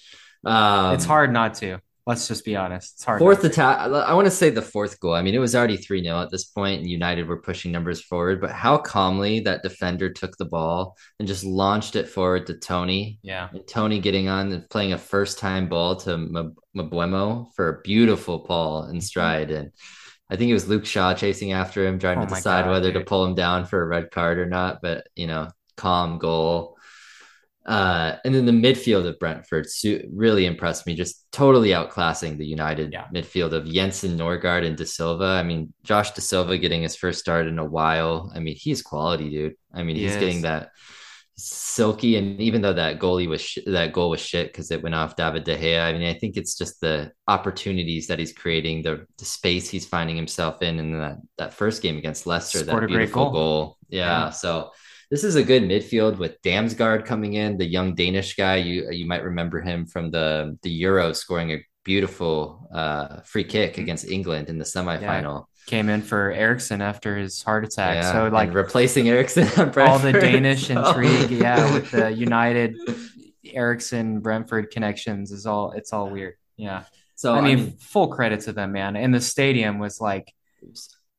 [0.44, 1.80] Um, it's hard not to.
[2.06, 2.94] Let's just be honest.
[2.96, 3.18] It's hard.
[3.18, 3.78] Fourth attack.
[3.78, 5.14] I want to say the fourth goal.
[5.14, 8.02] I mean, it was already 3 0 at this point, and United were pushing numbers
[8.02, 12.58] forward, but how calmly that defender took the ball and just launched it forward to
[12.58, 13.18] Toney.
[13.22, 13.48] Yeah.
[13.52, 18.40] And Toney getting on and playing a first time ball to Mbeumo for a beautiful
[18.40, 19.00] ball in mm-hmm.
[19.00, 19.50] stride.
[19.50, 19.72] And
[20.28, 22.92] I think it was Luke Shaw chasing after him, trying oh to decide God, whether
[22.92, 23.00] dude.
[23.00, 24.82] to pull him down for a red card or not.
[24.82, 26.73] But, you know, calm goal.
[27.66, 29.66] Uh, and then the midfield of Brentford
[30.12, 33.06] really impressed me, just totally outclassing the United yeah.
[33.14, 35.38] midfield of Jensen, Norgaard, and Dasilva.
[35.38, 38.30] I mean, Josh Dasilva getting his first start in a while.
[38.34, 39.54] I mean, he's quality, dude.
[39.72, 40.18] I mean, he he's is.
[40.18, 40.72] getting that
[41.36, 44.94] silky, and even though that goalie was sh- that goal was shit because it went
[44.94, 45.82] off David De Gea.
[45.82, 49.86] I mean, I think it's just the opportunities that he's creating, the the space he's
[49.86, 53.32] finding himself in, and that that first game against Leicester, Scored that beautiful goal.
[53.32, 53.78] goal.
[53.88, 54.30] Yeah, yeah.
[54.30, 54.70] so
[55.10, 58.56] this is a good midfield with Damsgaard coming in, the young Danish guy.
[58.56, 63.72] You you might remember him from the the Euro scoring a beautiful uh, free kick
[63.72, 63.82] mm-hmm.
[63.82, 65.00] against England in the semifinal.
[65.00, 65.66] Yeah.
[65.66, 67.96] Came in for Eriksen after his heart attack.
[67.96, 68.12] Yeah.
[68.12, 69.46] So like replacing Eriksen
[69.78, 70.86] all the Danish so.
[70.86, 72.76] intrigue, yeah, with the United
[73.46, 76.34] Eriksen Brentford connections is all it's all weird.
[76.56, 76.84] Yeah.
[77.14, 78.96] So I mean, I mean full credit to them, man.
[78.96, 80.32] And the stadium was like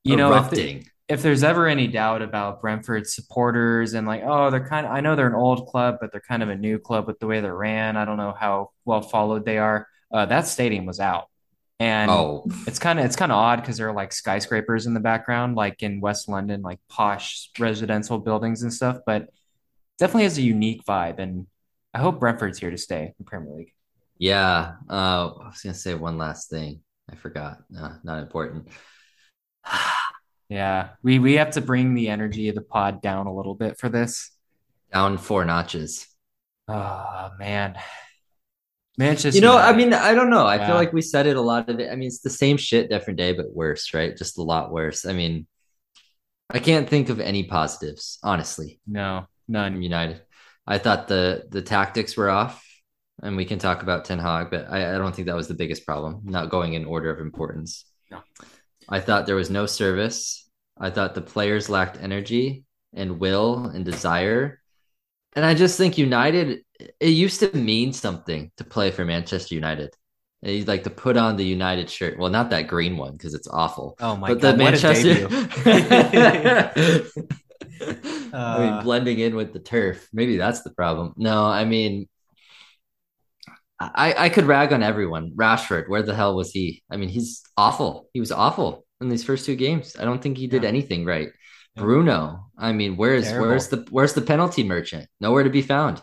[0.03, 4.67] you know, if, if there's ever any doubt about Brentford supporters and like, oh, they're
[4.67, 7.05] kind of, I know they're an old club, but they're kind of a new club
[7.05, 7.95] with the way they're ran.
[7.95, 9.87] I don't know how well followed they are.
[10.11, 11.25] Uh, that stadium was out.
[11.79, 12.45] And oh.
[12.67, 15.55] it's kind of it's kind of odd because there are like skyscrapers in the background,
[15.55, 18.99] like in West London, like posh residential buildings and stuff.
[19.05, 19.29] But
[19.99, 21.47] definitely has a unique vibe, and
[21.93, 23.73] I hope Brentford's here to stay in Premier League.
[24.17, 26.79] Yeah, uh, I was gonna say one last thing.
[27.11, 27.57] I forgot.
[27.69, 28.69] No, not important.
[30.49, 33.79] Yeah, we we have to bring the energy of the pod down a little bit
[33.79, 34.31] for this.
[34.93, 36.07] Down four notches.
[36.67, 37.77] Oh man.
[38.97, 39.37] Manchester.
[39.37, 40.45] You know, I mean, I don't know.
[40.45, 40.67] I yeah.
[40.67, 41.91] feel like we said it a lot of it.
[41.91, 44.15] I mean, it's the same shit, different day, but worse, right?
[44.15, 45.05] Just a lot worse.
[45.05, 45.47] I mean,
[46.49, 48.79] I can't think of any positives, honestly.
[48.87, 49.81] No, none.
[49.81, 50.21] United.
[50.65, 52.63] I thought the the tactics were off,
[53.21, 55.53] and we can talk about Ten Hag, but I, I don't think that was the
[55.55, 56.21] biggest problem.
[56.23, 57.85] Not going in order of importance.
[58.09, 58.21] No.
[58.89, 60.47] I thought there was no service.
[60.77, 64.61] I thought the players lacked energy and will and desire.
[65.35, 69.93] And I just think United, it used to mean something to play for Manchester United.
[70.41, 72.19] You'd like to put on the United shirt.
[72.19, 73.95] Well, not that green one because it's awful.
[73.99, 74.51] Oh my but god!
[74.51, 75.27] The Manchester.
[78.31, 80.07] uh, I mean, blending in with the turf.
[80.13, 81.13] Maybe that's the problem.
[81.17, 82.07] No, I mean,
[83.79, 85.31] I, I could rag on everyone.
[85.35, 86.81] Rashford, where the hell was he?
[86.89, 88.09] I mean, he's awful.
[88.13, 89.95] He was awful in these first two games.
[89.99, 90.69] I don't think he did Yeah.
[90.69, 91.27] anything right.
[91.75, 91.81] Yeah.
[91.83, 95.07] Bruno, I mean, where's where's the where's the penalty merchant?
[95.19, 96.01] Nowhere to be found.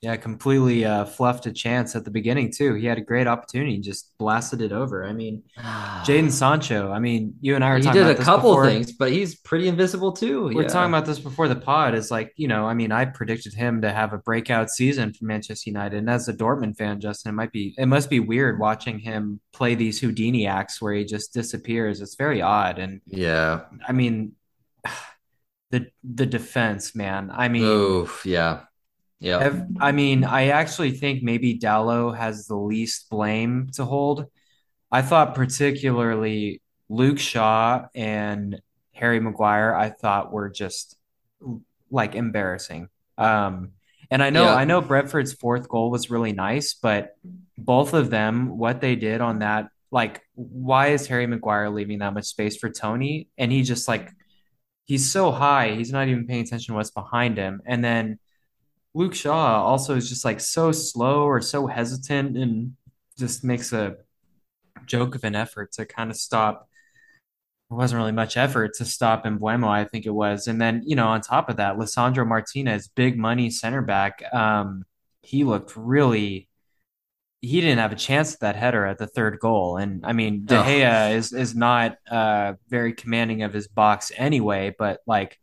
[0.00, 2.74] Yeah, completely uh, fluffed a chance at the beginning too.
[2.74, 5.04] He had a great opportunity, just blasted it over.
[5.04, 6.92] I mean, Jadon Sancho.
[6.92, 8.66] I mean, you and I were he talking did a couple before.
[8.66, 10.44] things, but he's pretty invisible too.
[10.44, 10.68] We We're yeah.
[10.68, 11.96] talking about this before the pod.
[11.96, 15.24] Is like, you know, I mean, I predicted him to have a breakout season for
[15.24, 18.60] Manchester United, and as a Dortmund fan, Justin, it might be it must be weird
[18.60, 22.00] watching him play these Houdini acts where he just disappears.
[22.00, 23.62] It's very odd, and yeah.
[23.86, 24.36] I mean,
[25.72, 27.32] the the defense, man.
[27.34, 27.64] I mean.
[27.64, 28.60] Oof, yeah.
[29.20, 29.64] Yeah.
[29.80, 34.26] I mean, I actually think maybe Dalot has the least blame to hold.
[34.90, 38.60] I thought particularly Luke Shaw and
[38.92, 40.96] Harry Maguire, I thought were just
[41.90, 42.88] like embarrassing.
[43.16, 43.72] Um,
[44.10, 44.54] and I know Yeah.
[44.54, 47.16] I know Brentford's fourth goal was really nice, but
[47.58, 52.14] both of them, what they did on that, like, why is Harry Maguire leaving that
[52.14, 53.28] much space for Toney?
[53.36, 54.10] And he just like
[54.86, 57.60] he's so high, he's not even paying attention to what's behind him.
[57.66, 58.18] And then
[58.94, 62.74] Luke Shaw also is just like so slow or so hesitant and
[63.18, 63.96] just makes a
[64.86, 66.68] joke of an effort to kind of stop.
[67.70, 70.46] It wasn't really much effort to stop Mbeumo, I think it was.
[70.46, 74.84] And then, you know, on top of that, Lisandro Martinez, big money center back, um,
[75.22, 76.48] he looked really
[77.40, 79.76] he didn't have a chance at that header at the third goal.
[79.76, 80.56] And I mean, De.
[80.56, 85.38] Gea is is not uh very commanding of his box anyway, but like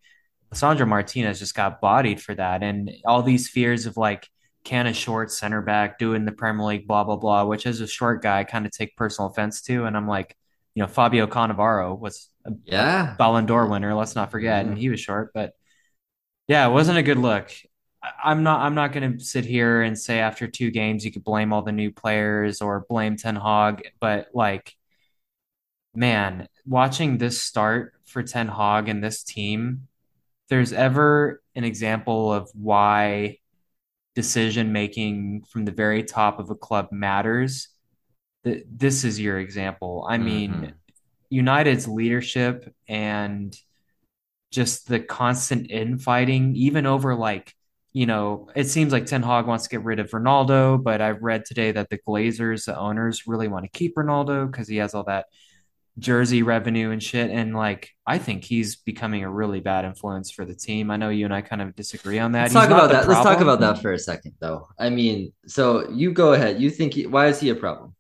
[0.56, 2.64] Sandro Martinez just got bodied for that.
[2.64, 4.28] And all these fears of like,
[4.64, 7.82] can a short center back do in the Premier League, blah, blah, blah, which as
[7.82, 9.86] a short guy, I kind of take personal offense to.
[9.86, 10.36] And I'm like,
[10.74, 13.16] you know, Fabio Cannavaro was a Yeah.
[13.18, 14.80] Ballon d'Or winner, let's not forget, and mm-hmm.
[14.80, 15.54] he was short, but
[16.48, 17.52] yeah, it wasn't a good look.
[18.24, 21.24] I'm not I'm not going to sit here and say after two games you could
[21.24, 24.76] blame all the new players or blame Ten Hag, but like
[25.96, 29.88] man, watching this start for Ten Hag and this team,
[30.50, 33.38] there's ever an example of why
[34.16, 37.70] decision making from the very top of a club matters,
[38.44, 40.06] th- this is your example.
[40.10, 40.74] I mean, Mhm.
[41.30, 43.56] United's leadership and
[44.52, 47.54] just the constant infighting, even over like,
[47.94, 51.22] you know, it seems like Ten Hag wants to get rid of Ronaldo, but I've
[51.22, 54.94] read today that the Glazers, the owners, really want to keep Ronaldo because he has
[54.94, 55.26] all that
[55.98, 57.32] jersey revenue and shit.
[57.32, 60.92] And like, I think he's becoming a really bad influence for the team.
[60.92, 62.42] I know you and I kind of disagree on that.
[62.42, 63.08] Let's He's talk about that.
[63.08, 64.68] Let's talk about that for a second, though.
[64.78, 66.60] I mean, so you go ahead.
[66.62, 67.96] You think he, why is he a problem?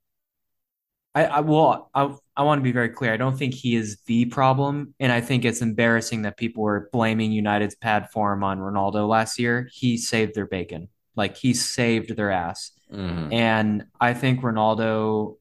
[1.14, 3.14] I, I well, I, I want to be very clear.
[3.14, 6.90] I don't think he is the problem, and I think it's embarrassing that people were
[6.92, 9.70] blaming United's pad form on Ronaldo last year.
[9.72, 13.32] He saved their bacon, like he saved their ass, Mhm.
[13.34, 15.38] and I think Ronaldo,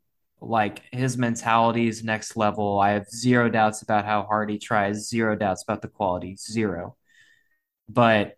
[0.48, 2.78] like his mentality is next level.
[2.78, 6.96] I have zero doubts about how hard he tries, zero doubts about the quality, zero.
[7.88, 8.36] But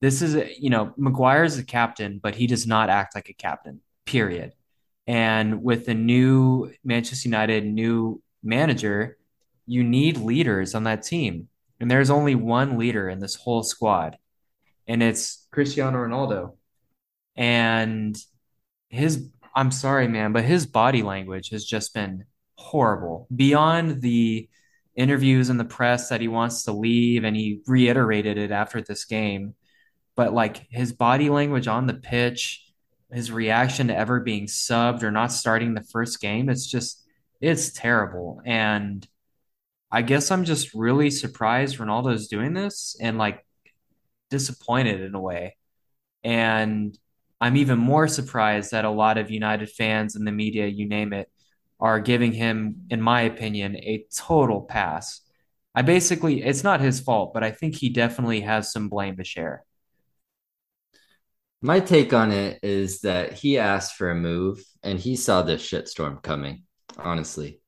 [0.00, 3.34] this is, you know, Maguire is a captain, but he does not act like a
[3.34, 3.80] captain.
[4.04, 4.52] Period.
[5.06, 9.16] And with the new Manchester United new manager,
[9.66, 11.48] you need leaders on that team.
[11.80, 14.16] And there's only one leader in this whole squad,
[14.86, 16.54] and it's Cristiano Ronaldo.
[17.34, 18.16] And
[18.88, 22.24] his, I'm sorry, man, but his body language has just been
[22.56, 23.26] horrible.
[23.34, 24.48] Beyond the
[24.96, 29.04] interviews in the press that he wants to leave, and he reiterated it after this
[29.04, 29.54] game.
[30.16, 32.64] But like his body language on the pitch,
[33.10, 37.02] his reaction to ever being subbed or not starting the first game, it's just
[37.40, 38.40] it's terrible.
[38.44, 39.06] And
[39.90, 43.44] I guess I'm just really surprised Ronaldo's doing this and like
[44.30, 45.56] disappointed in a way.
[46.24, 46.96] And
[47.42, 51.12] I'm even more surprised that a lot of United fans and the media, you name
[51.12, 51.28] it,
[51.80, 55.20] are giving him, in my opinion, a total pass.
[55.74, 59.24] I basically, it's not his fault, but I think he definitely has some blame to
[59.24, 59.64] share.
[61.60, 65.68] My take on it is that he asked for a move and he saw this
[65.68, 66.62] shitstorm coming,
[66.96, 67.60] honestly.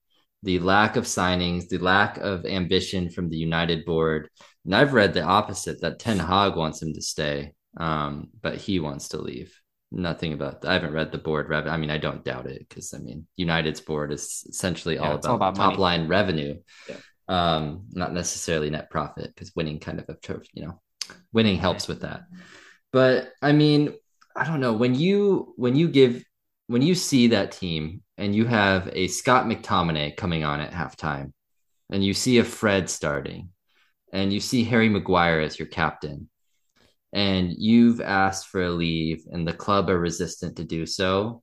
[0.45, 4.29] The lack of signings, the lack of ambition from the United board.
[4.65, 8.79] And I've read the opposite that Ten Hag wants him to stay, um, but he
[8.79, 9.53] wants to leave.
[9.91, 10.71] Nothing about that.
[10.71, 11.67] I haven't read the board rev.
[11.67, 15.27] I mean, I don't doubt it because I mean, United's board is essentially all about,
[15.27, 15.79] all about top money.
[15.79, 16.59] line revenue,
[16.89, 16.97] Yeah.
[17.29, 20.17] um, not necessarily net profit because winning kind of a
[20.53, 20.81] you know,
[21.33, 22.23] winning helps with that.
[22.93, 23.95] But I mean,
[24.37, 26.25] I don't know when you when you give
[26.67, 31.33] when you see that team and you have a Scott McTominay coming on at halftime,
[31.91, 33.51] and you see a Fred starting,
[34.13, 36.29] and you see Harry Maguire as your captain,
[37.15, 41.43] and you've asked for a leave and the club are resistant to do so,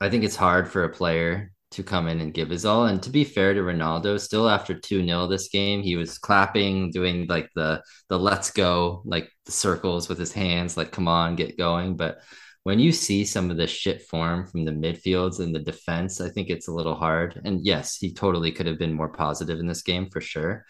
[0.00, 2.86] I think it's hard for a player to come in and give his all.
[2.86, 7.26] And to be fair to Ronaldo, still after 2-0 this game, he was clapping, doing
[7.28, 11.58] like the the let's go, like the circles with his hands, like come on, get
[11.58, 11.96] going.
[11.96, 12.20] But
[12.64, 16.28] when you see some of the shit form from the midfields and the defense, I
[16.28, 17.40] think it's a little hard.
[17.44, 20.66] And yes, he totally could have been more positive in this game for sure.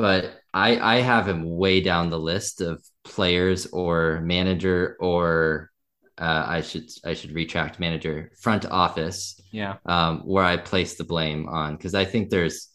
[0.00, 5.70] But I I have him way down the list of players or manager or
[6.18, 9.40] uh, I should I should retract manager front office.
[9.52, 9.76] Yeah.
[9.86, 12.68] Um, where I place the blame on because I think there's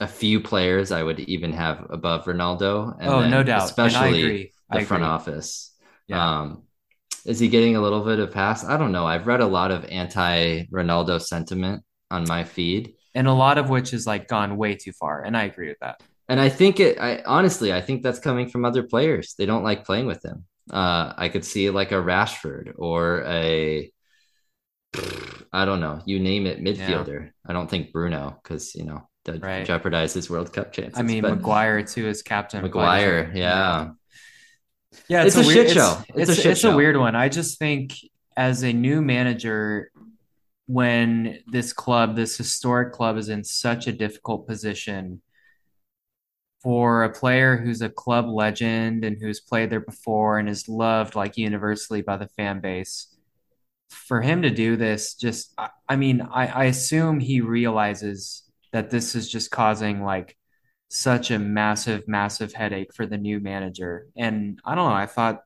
[0.00, 2.96] a few players I would even have above Ronaldo.
[3.00, 3.64] And oh, no doubt.
[3.64, 5.74] Especially the front office.
[6.06, 6.40] Yeah.
[6.40, 6.62] Um,
[7.24, 8.64] is he getting a little bit of pass?
[8.64, 9.06] I don't know.
[9.06, 12.94] I've read a lot of anti Ronaldo sentiment on my feed.
[13.14, 15.22] And a lot of which is like gone way too far.
[15.22, 16.00] And I agree with that.
[16.28, 19.34] And I think it, I honestly, I think that's coming from other players.
[19.38, 20.44] They don't like playing with him.
[20.70, 23.90] Uh, I could see like a Rashford or a,
[25.52, 27.24] I don't know, you name it, midfielder.
[27.24, 27.30] Yeah.
[27.46, 29.66] I don't think Bruno because you know that right.
[29.66, 30.98] jeopardizes World Cup chances.
[30.98, 32.62] I mean, Maguire too is captain.
[32.62, 33.90] Maguire, yeah.
[35.08, 35.96] yeah, it's, it's a, a weird, shit show.
[36.00, 36.72] It's, it's, it's a shit it's show.
[36.72, 37.16] a weird one.
[37.16, 37.94] I just think
[38.36, 39.90] as a new manager,
[40.66, 45.22] when this club, this historic club, is in such a difficult position
[46.62, 51.14] for a player who's a club legend and who's played there before and is loved
[51.14, 53.14] like universally by the fan base.
[53.88, 58.42] For him to do this just i, I mean I, I assume he realizes
[58.72, 60.36] that this is just causing like
[60.88, 64.08] such a massive massive headache for the new manager.
[64.16, 65.42] And i don't know i thought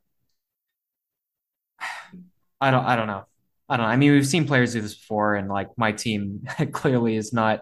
[2.60, 3.24] i don't i don't know.
[3.68, 3.92] I don't know.
[3.92, 7.60] I mean we've seen players do this before and like my team clearly is not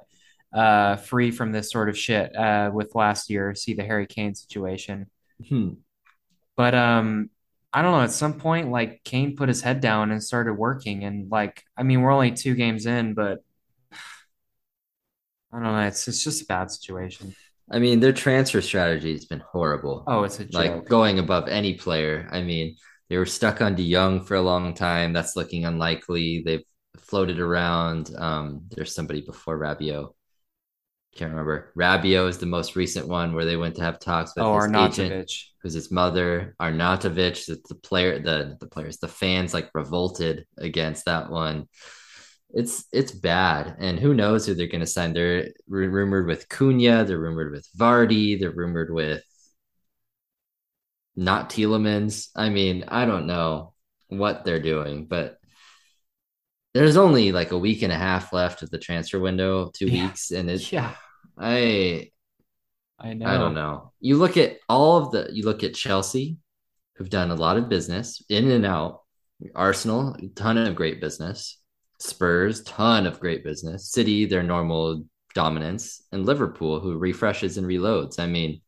[0.53, 3.55] uh, free from this sort of shit uh, with last year.
[3.55, 5.09] See the Harry Kane situation.
[5.49, 5.75] Hmm.
[6.57, 7.31] But um,
[7.73, 8.03] I don't know.
[8.03, 11.83] At some point, like Kane put his head down and started working, and like I
[11.83, 13.39] mean, we're only two games in, but
[15.53, 15.81] I don't know.
[15.87, 17.35] It's it's just a bad situation.
[17.71, 20.03] I mean, their transfer strategy has been horrible.
[20.07, 20.55] Oh, it's a joke.
[20.55, 22.29] like going above any player.
[22.33, 22.77] I mean,
[23.09, 25.13] they were stuck on De Jong for a long time.
[25.13, 26.43] That's looking unlikely.
[26.45, 26.65] They've
[26.99, 28.11] floated around.
[28.17, 30.11] Um, there's somebody before Rabiot
[31.17, 31.73] can't remember.
[31.77, 34.67] Rabiot is the most recent one where they went to have talks with oh, his
[34.67, 35.05] Arnautovic.
[35.07, 37.47] agent, who's his mother, Arnautovic.
[37.47, 41.69] The, the player, the the players, the fans like revolted against that one.
[42.53, 45.13] It's it's bad, and who knows who they're going to sign?
[45.13, 47.05] They're rumored with Cunha.
[47.05, 48.39] They're rumored with Vardy.
[48.39, 49.25] They're rumored with
[51.17, 52.29] not Tielemans.
[52.37, 53.75] I mean, I don't know
[54.09, 55.40] what they're doing, but
[56.75, 60.05] there's only like a week and a half left of the transfer window, two yeah.
[60.07, 60.95] weeks, and it's yeah.
[61.39, 62.11] I
[62.99, 63.27] I know.
[63.27, 63.93] I don't know.
[64.01, 66.37] You look at all of the you look at Chelsea,
[66.95, 69.01] who've done a lot of business in and out.
[69.55, 71.59] Arsenal, ton of great business.
[71.99, 73.91] Spurs, ton of great business.
[73.91, 75.05] City, their normal
[75.35, 78.19] dominance, and Liverpool, who refreshes and reloads.
[78.19, 78.61] I mean,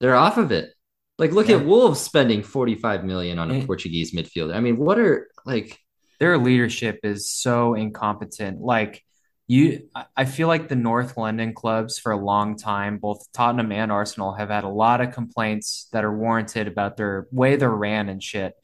[0.00, 0.70] they're off of it.
[1.18, 1.56] Like, look yeah.
[1.56, 4.54] at Wolves spending 45 million on a Portuguese midfielder.
[4.54, 5.78] I mean, what are like
[6.22, 8.60] their leadership is so incompetent.
[8.60, 9.04] Like
[9.48, 13.90] you, I feel like the North London clubs for a long time, both Tottenham and
[13.90, 18.08] Arsenal, have had a lot of complaints that are warranted about their way they're ran
[18.08, 18.54] and shit.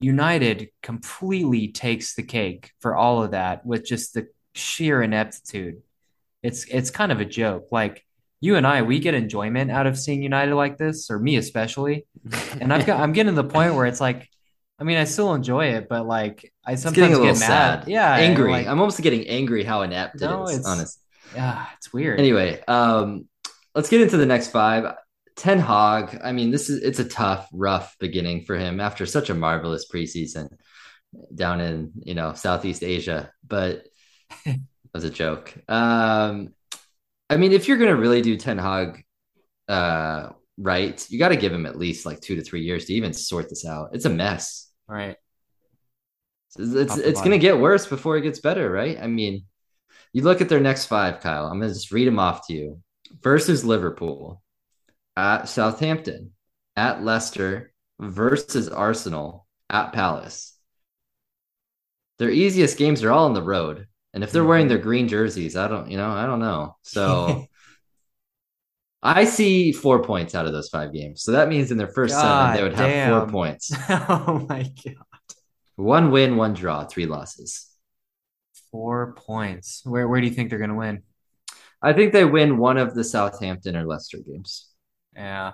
[0.00, 5.82] United completely takes the cake for all of that with just the sheer ineptitude.
[6.42, 7.66] It's it's kind of a joke.
[7.70, 8.02] Like
[8.40, 12.06] you and I, we get enjoyment out of seeing United like this, or me especially.
[12.62, 14.30] And I've got I'm getting to the point where it's like
[14.78, 17.34] I mean, I still enjoy it, but like I sometimes get mad.
[17.36, 17.88] Sad.
[17.88, 18.52] Yeah, angry.
[18.52, 20.58] Like, I'm almost getting angry how inept no, it is.
[20.58, 21.00] It's, honest.
[21.34, 22.18] Yeah, it's weird.
[22.20, 23.26] Anyway, um,
[23.74, 24.94] let's get into the next five.
[25.36, 26.20] Ten Hag.
[26.22, 29.86] I mean, this is it's a tough, rough beginning for him after such a marvelous
[29.92, 30.48] preseason
[31.34, 33.32] down in you know Southeast Asia.
[33.46, 33.86] But
[34.44, 34.58] that
[34.94, 35.54] was a joke.
[35.68, 36.54] Um,
[37.28, 39.04] I mean, if you're gonna really do Ten Hag
[39.68, 42.94] uh, right, you got to give him at least like two to three years to
[42.94, 43.90] even sort this out.
[43.92, 44.67] It's a mess.
[44.88, 45.16] Right.
[46.56, 48.98] It's it's, it's going to get worse before it gets better, right?
[49.00, 49.44] I mean,
[50.12, 51.46] you look at their next five, Kyle.
[51.46, 52.82] I'm going to just read them off to you.
[53.22, 54.42] Versus Liverpool,
[55.16, 56.32] at Southampton,
[56.76, 60.56] at Leicester, versus Arsenal, at Palace.
[62.18, 63.86] Their easiest games are all on the road.
[64.12, 64.70] And if they're wearing mm-hmm.
[64.70, 66.76] their green jerseys, I don't, you know, I don't know.
[66.82, 67.46] So
[69.02, 71.22] I see four points out of those five games.
[71.22, 73.12] So that means in their first God seven, they would damn.
[73.12, 73.72] have four points.
[73.88, 74.94] oh my God.
[75.76, 77.70] One win, one draw, three losses.
[78.72, 79.82] Four points.
[79.84, 81.02] Where where do you think they're gonna win?
[81.80, 84.68] I think they win one of the Southampton or Leicester games.
[85.14, 85.52] Yeah.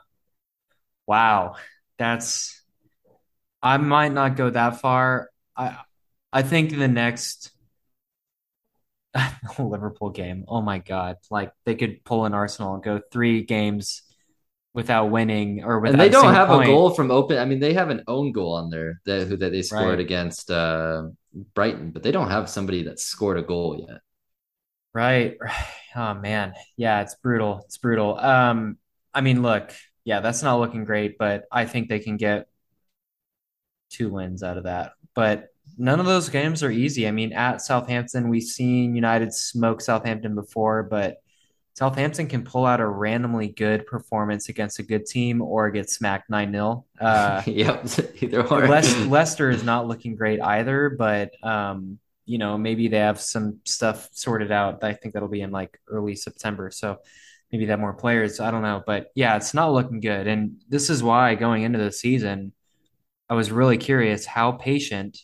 [1.07, 1.57] Wow.
[1.99, 2.63] That's
[3.63, 5.29] I might not go that far.
[5.57, 5.77] I
[6.33, 7.51] I think the next
[9.59, 10.45] Liverpool game.
[10.49, 11.17] Oh my God.
[11.31, 14.03] Like they could pull an Arsenal and go three games
[14.73, 17.39] without winning or And without they don't have a goal from open.
[17.39, 20.01] I mean, they have an own goal on there that who that they scored Right.
[20.01, 21.05] against uh,
[21.55, 24.01] Brighton, but they don't have somebody that scored a goal yet.
[24.93, 25.37] Right.
[25.97, 26.55] Oh man.
[26.77, 27.63] Yeah, it's brutal.
[27.67, 28.19] It's brutal.
[28.19, 28.79] Um,
[29.15, 29.71] I mean, look,
[30.03, 32.49] yeah, that's not looking great, but I think they can get
[33.91, 34.95] two wins out of that.
[35.15, 37.07] But none of those games are easy.
[37.07, 41.19] I mean, at Southampton, we've seen United smoke Southampton before, but
[41.75, 46.31] Southampton can pull out a randomly good performance against a good team or get smacked
[46.31, 46.85] 9 0.
[47.01, 47.87] Uh, yep,
[48.23, 48.69] either or.
[48.69, 54.09] Leicester is not looking great either, but um, you know, maybe they have some stuff
[54.13, 54.85] sorted out.
[54.85, 56.71] I think that'll be in like early September.
[56.71, 56.99] So
[57.51, 58.41] maybe they have more players.
[58.41, 58.83] I don't know.
[58.87, 60.27] But yeah, it's not looking good.
[60.27, 62.53] And this is why going into the season,
[63.29, 65.19] I was really curious how patient,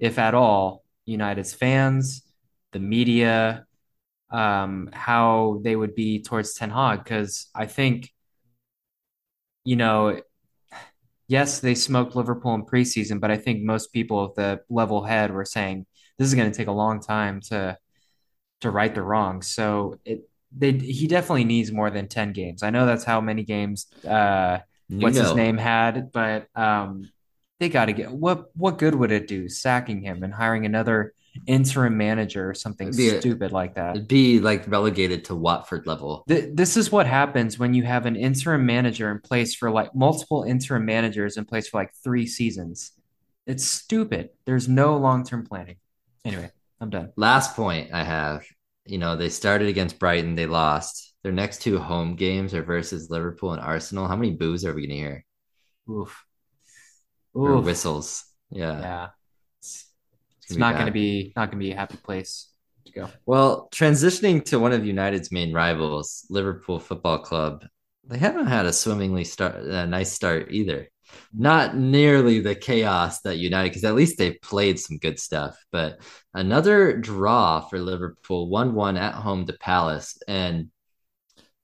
[0.00, 2.22] if at all, United's fans,
[2.72, 3.66] the media,
[4.30, 7.04] um, how they would be towards Ten Hag.
[7.04, 8.10] Because I think,
[9.64, 10.20] you know,
[11.28, 15.30] yes, they smoked Liverpool in preseason, but I think most people with the level head
[15.32, 15.86] were saying
[16.18, 17.76] this is going to take a long time to
[18.60, 19.48] to right the wrongs.
[19.48, 22.62] So it they he definitely needs more than 10 games.
[22.62, 27.10] I know that's how many games uh what's his name had, but um
[27.60, 31.12] they got to get what what good would it do sacking him and hiring another
[31.46, 33.94] interim manager or something be uh, stupid like that?
[33.94, 36.24] it'd be like relegated to Watford level.
[36.26, 39.94] Th- this is what happens when you have an interim manager in place for like
[39.94, 42.92] multiple interim managers in place for like three seasons.
[43.46, 44.30] It's stupid.
[44.46, 45.76] There's no long-term planning.
[46.24, 46.50] Anyway,
[46.80, 47.12] I'm done.
[47.16, 48.44] Last point I have,
[48.86, 51.14] you know, they started against Brighton, they lost.
[51.22, 54.08] Their next two home games are versus Liverpool and Arsenal.
[54.08, 55.24] How many boos are we gonna hear?
[55.90, 56.24] Oof.
[57.34, 58.24] Or whistles?
[58.50, 59.08] Yeah, Yeah.
[59.58, 59.86] It's,
[60.38, 62.50] it's it's gonna not going to be not going to be a happy place
[62.86, 63.08] to go.
[63.26, 67.64] Well, transitioning to one of United's main rivals, Liverpool Football Club,
[68.04, 70.88] they haven't had a swimmingly start a nice start either.
[71.32, 75.56] Not nearly the chaos that United, because at least they played some good stuff.
[75.72, 76.00] But
[76.34, 80.70] another draw for Liverpool, 1-1 at home to Palace, and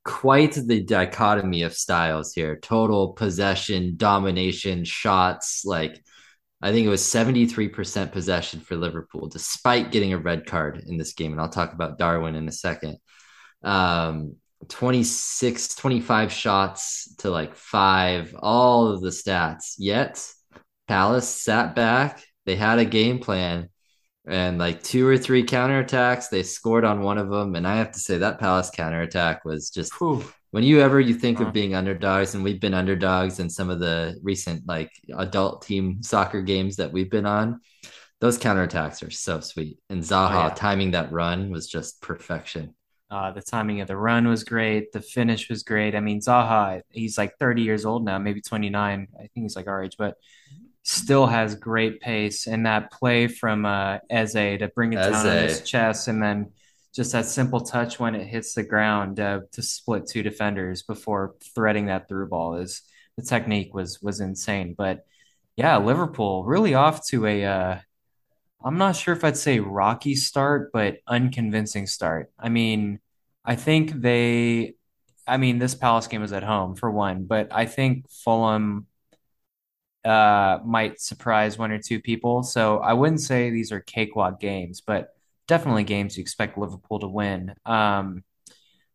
[0.06, 2.56] quite the dichotomy of styles here.
[2.56, 6.00] Total possession, domination, shots, like
[6.62, 11.12] I think it was 73% possession for Liverpool, despite getting a red card in this
[11.12, 11.32] game.
[11.32, 12.98] And I'll talk about Darwin in a second.
[13.62, 14.36] Um,
[14.68, 19.74] 26, 25 shots to like five, all of the stats.
[19.76, 20.24] Yet
[20.88, 22.24] Palace sat back.
[22.46, 23.68] They had a game plan
[24.26, 26.28] and like two or three counterattacks.
[26.30, 27.54] They scored on one of them.
[27.54, 30.24] And I have to say that Palace counterattack was just Whew.
[30.50, 33.70] when you ever you think of Uh, being underdogs, and we've been underdogs in some
[33.70, 37.60] of the recent like adult team soccer games that we've been on,
[38.20, 39.78] those counterattacks are so sweet.
[39.90, 40.54] And oh Zaha yeah.
[40.54, 42.74] timing that run was just perfection.
[43.08, 44.90] Uh, the timing of the run was great.
[44.92, 45.94] The finish was great.
[45.94, 49.06] I mean, Zaha, he's like 30 years old now, maybe 29.
[49.14, 50.16] I think he's like our age, but
[50.86, 52.46] still has great pace.
[52.46, 56.22] And that play from uh, Eze to bring it As down on his chest, and
[56.22, 56.52] then
[56.94, 61.34] just that simple touch when it hits the ground uh, to split two defenders before
[61.54, 62.82] threading that through ball is
[63.16, 64.74] the technique was was insane.
[64.78, 65.04] But
[65.56, 67.78] yeah, Liverpool really off to a uh,
[68.64, 72.30] I'm not sure if I'd say rocky start, but unconvincing start.
[72.38, 73.00] I mean,
[73.44, 74.74] I think they,
[75.26, 78.86] I mean, this Palace game was at home for one, but I think Fulham
[80.06, 82.42] uh, might surprise one or two people.
[82.42, 85.14] So I wouldn't say these are cakewalk games, but
[85.48, 87.54] definitely games you expect Liverpool to win.
[87.66, 88.24] Um,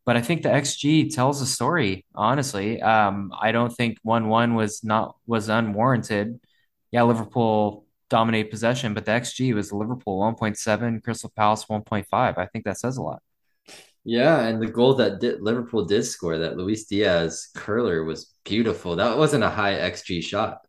[0.06, 2.82] but I think the XG tells a story, honestly.
[2.82, 6.40] Um, I don't think 1-1 was not was unwarranted.
[6.92, 12.38] Yeah, Liverpool dominate possession, but the XG was Liverpool 1.7, Crystal Palace 1.5.
[12.38, 13.22] I think that says a lot.
[14.04, 18.96] yeah, and the goal that did, Liverpool did score, that Luis Diaz curler was beautiful.
[18.96, 20.60] That wasn't a high XG shot.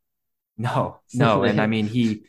[0.59, 2.25] No, no, and I mean he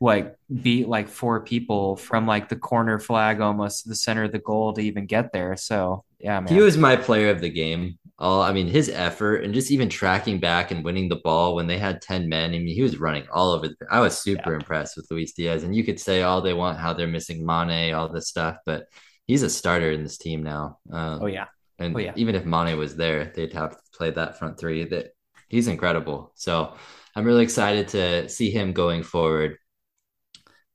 [0.00, 4.32] like beat like four people from like the corner flag almost to the center of
[4.32, 5.56] the goal to even get there.
[5.56, 7.98] So yeah, He was my player of the game.
[8.18, 11.66] All I mean, his effort and just even tracking back and winning the ball when
[11.66, 12.54] they had 10 men.
[12.54, 14.40] I mean, he was running all over the I was Yeah.
[14.42, 15.64] super impressed with Luis Diaz.
[15.64, 18.86] And you could say all they want how they're missing Mane, all this stuff, but
[19.26, 20.78] he's a starter in this team now.
[21.20, 21.46] Oh Um, yeah.
[21.94, 22.12] Oh and yeah.
[22.16, 24.84] even if Mane was there, they'd have to play that front three.
[24.84, 25.08] That
[25.48, 26.32] he's incredible.
[26.36, 26.74] So
[27.16, 29.56] I'm really excited to see him going forward.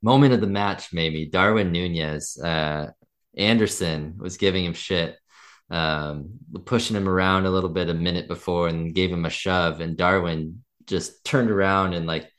[0.02, 2.38] Moment of the match, maybe Darwin Nunez.
[2.38, 2.88] Uh,
[3.38, 5.16] Andersen was giving him shit
[5.72, 6.32] um,
[6.66, 9.80] pushing him around a little bit a minute before and gave him a shove.
[9.80, 12.30] And Darwin just turned around and like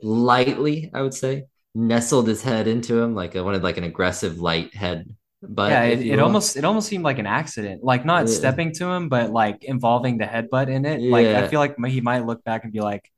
[0.00, 4.38] lightly, I would say, nestled his head into him like I wanted like an aggressive
[4.38, 5.12] light head.
[5.42, 8.34] But yeah, it, it almost it almost seemed like an accident, like not yeah.
[8.34, 11.00] stepping to him, but like involving the headbutt in it.
[11.02, 13.10] Like I feel like he might look back and be like,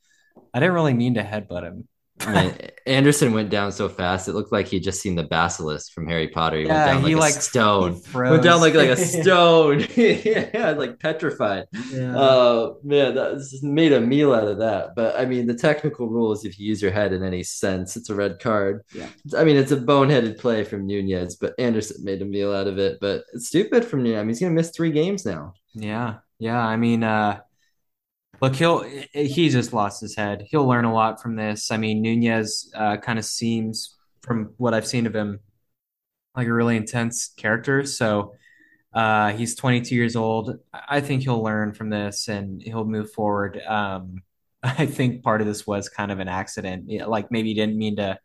[0.54, 1.88] I didn't really mean to headbutt him.
[2.20, 2.54] I mean,
[2.86, 6.28] Andersen went down so fast; it looked like he'd just seen the basilisk from Harry
[6.28, 6.58] Potter.
[6.58, 8.02] He yeah, went down like he a like stone.
[8.14, 9.86] Went down like like a stone.
[9.96, 11.66] yeah, like petrified.
[11.92, 12.18] Yeah.
[12.18, 14.94] Uh, man, that made a meal out of that.
[14.96, 17.96] But I mean, the technical rule is if you use your head in any sense,
[17.96, 18.82] it's a red card.
[18.94, 19.08] Yeah.
[19.36, 22.78] I mean, it's a boneheaded play from Nunez, but Andersen made a meal out of
[22.78, 22.98] it.
[23.00, 24.18] But it's stupid from Nunez.
[24.18, 25.54] I mean, he's gonna miss three games now.
[25.74, 26.58] Yeah, yeah.
[26.58, 27.40] I mean, uh,
[28.40, 30.46] Look, he'll he just lost his head.
[30.48, 31.70] He'll learn a lot from this.
[31.70, 35.40] I mean, Nunez uh, kind of seems, from what I've seen of him,
[36.36, 37.84] like a really intense character.
[37.84, 38.34] So
[38.92, 40.58] uh, he's 22 years old.
[40.72, 43.60] I think he'll learn from this and he'll move forward.
[43.66, 44.22] Um,
[44.62, 46.90] I think part of this was kind of an accident.
[47.08, 48.18] Like maybe he didn't mean to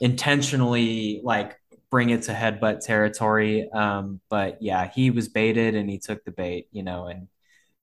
[0.00, 1.56] intentionally like
[1.90, 3.68] bring it to headbutt territory.
[3.70, 7.28] Um, but yeah, he was baited and he took the bait, you know, and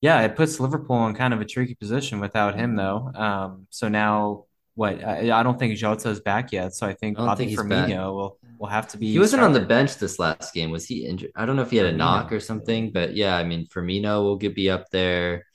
[0.02, 3.12] yeah, it puts Liverpool in kind of a tricky position without him, though.
[3.14, 4.45] Um, so now,
[4.76, 5.04] what?
[5.04, 6.74] I, I don't think Jota's back yet.
[6.74, 9.12] So I think I Bobby think Firmino will will have to be.
[9.12, 10.72] He wasn't on the bench this last game.
[10.72, 11.32] Was he injured?
[11.36, 14.24] I don't know if he had a knock or something, but yeah, I mean, Firmino
[14.24, 15.45] will get be up there.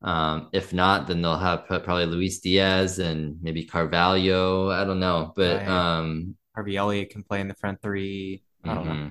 [0.00, 4.70] Um, if not, then they'll have probably Luis Diaz and maybe Carvalho.
[4.70, 5.68] I don't know, but right.
[5.68, 8.42] um, Harvey Elliott can play in the front three.
[8.64, 9.04] I don't mm-hmm.
[9.04, 9.10] know.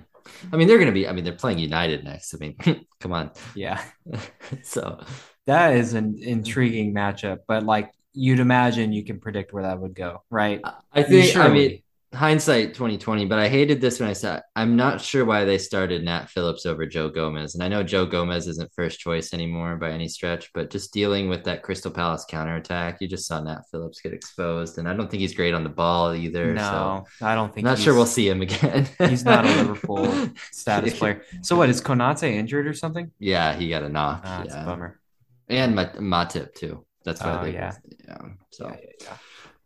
[0.52, 1.08] I mean, they're going to be.
[1.08, 2.34] I mean, they're playing United next.
[2.34, 2.56] I mean,
[3.00, 3.32] come on.
[3.56, 3.82] Yeah.
[4.64, 5.00] so
[5.46, 9.96] that is an intriguing matchup, but like you'd imagine, you can predict where that would
[9.96, 10.62] go, right?
[10.92, 11.36] I think.
[11.36, 11.82] I mean,
[12.14, 16.04] hindsight 2020 but i hated this when i said i'm not sure why they started
[16.04, 19.90] nat phillips over joe gomez and i know joe gomez isn't first choice anymore by
[19.90, 24.02] any stretch but just dealing with that crystal palace counterattack you just saw nat phillips
[24.02, 27.34] get exposed and i don't think he's great on the ball either no so i
[27.34, 28.88] don't think I'm not sure we'll see him again.
[29.00, 31.24] he's not a liverpool status player.
[31.42, 33.12] So what is konate injured or something?
[33.20, 34.64] Yeah he got a knock ah, yeah.
[34.64, 35.00] a bummer.
[35.48, 37.74] And matip too that's why oh, they yeah.
[38.08, 38.18] yeah
[38.52, 38.68] so.
[38.68, 39.18] Yeah, yeah,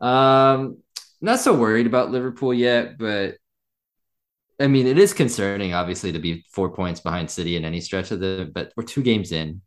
[0.01, 0.53] yeah.
[0.53, 0.77] um
[1.25, 3.37] not so worried about Liverpool yet, but
[4.59, 8.11] I mean, it is concerning, obviously, to be four points behind City in any stretch
[8.11, 8.49] of the.
[8.53, 9.61] But we're two games in;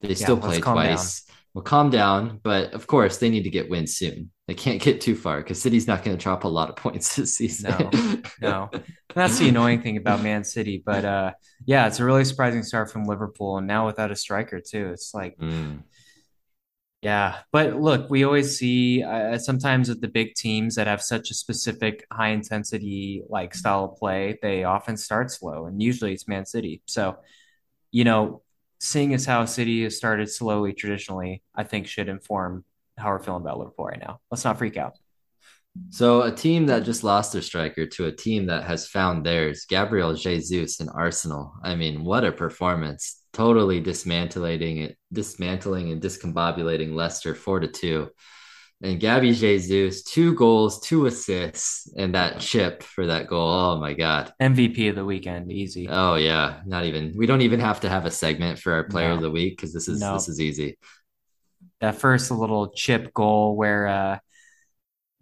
[0.00, 1.24] they yeah, still play twice.
[1.24, 1.36] Down.
[1.54, 4.30] We'll calm down, but of course, they need to get wins soon.
[4.46, 7.16] They can't get too far because City's not going to drop a lot of points
[7.16, 7.74] this season.
[8.40, 8.70] No, no,
[9.14, 10.82] that's the annoying thing about Man City.
[10.86, 11.32] But uh,
[11.66, 14.90] yeah, it's a really surprising start from Liverpool, and now without a striker too.
[14.92, 15.36] It's like.
[15.38, 15.82] Mm
[17.02, 21.32] yeah, but look, we always see uh, sometimes with the big teams that have such
[21.32, 26.28] a specific high intensity like style of play, they often start slow, and usually it's
[26.28, 26.80] Man City.
[26.86, 27.18] So,
[27.90, 28.42] you know,
[28.78, 32.64] seeing as how City has started slowly traditionally, I think should inform
[32.96, 34.20] how we're feeling about Liverpool right now.
[34.30, 34.96] Let's not freak out.
[35.88, 39.64] So, a team that just lost their striker to a team that has found theirs,
[39.66, 41.54] Gabriel Jesus in Arsenal.
[41.62, 43.22] I mean, what a performance!
[43.32, 48.10] totally dismantling it, dismantling and discombobulating Leicester four to two.
[48.84, 53.48] And Gabby Jesus, two goals, two assists, and that chip for that goal.
[53.48, 54.32] Oh my god.
[54.42, 55.88] MVP of the weekend, easy.
[55.88, 56.60] Oh yeah.
[56.66, 59.14] Not even we don't even have to have a segment for our player no.
[59.14, 60.14] of the week because this is no.
[60.14, 60.78] this is easy.
[61.80, 64.18] That first little chip goal where uh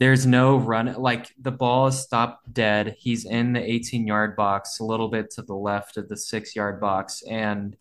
[0.01, 2.97] there's no run like the ball is stopped dead.
[2.99, 6.57] He's in the 18 yard box, a little bit to the left of the six
[6.57, 7.77] yard box, and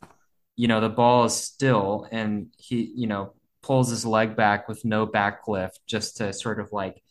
[0.58, 4.84] you know, the ball is still and he, you know, pulls his leg back with
[4.84, 7.02] no back lift just to sort of like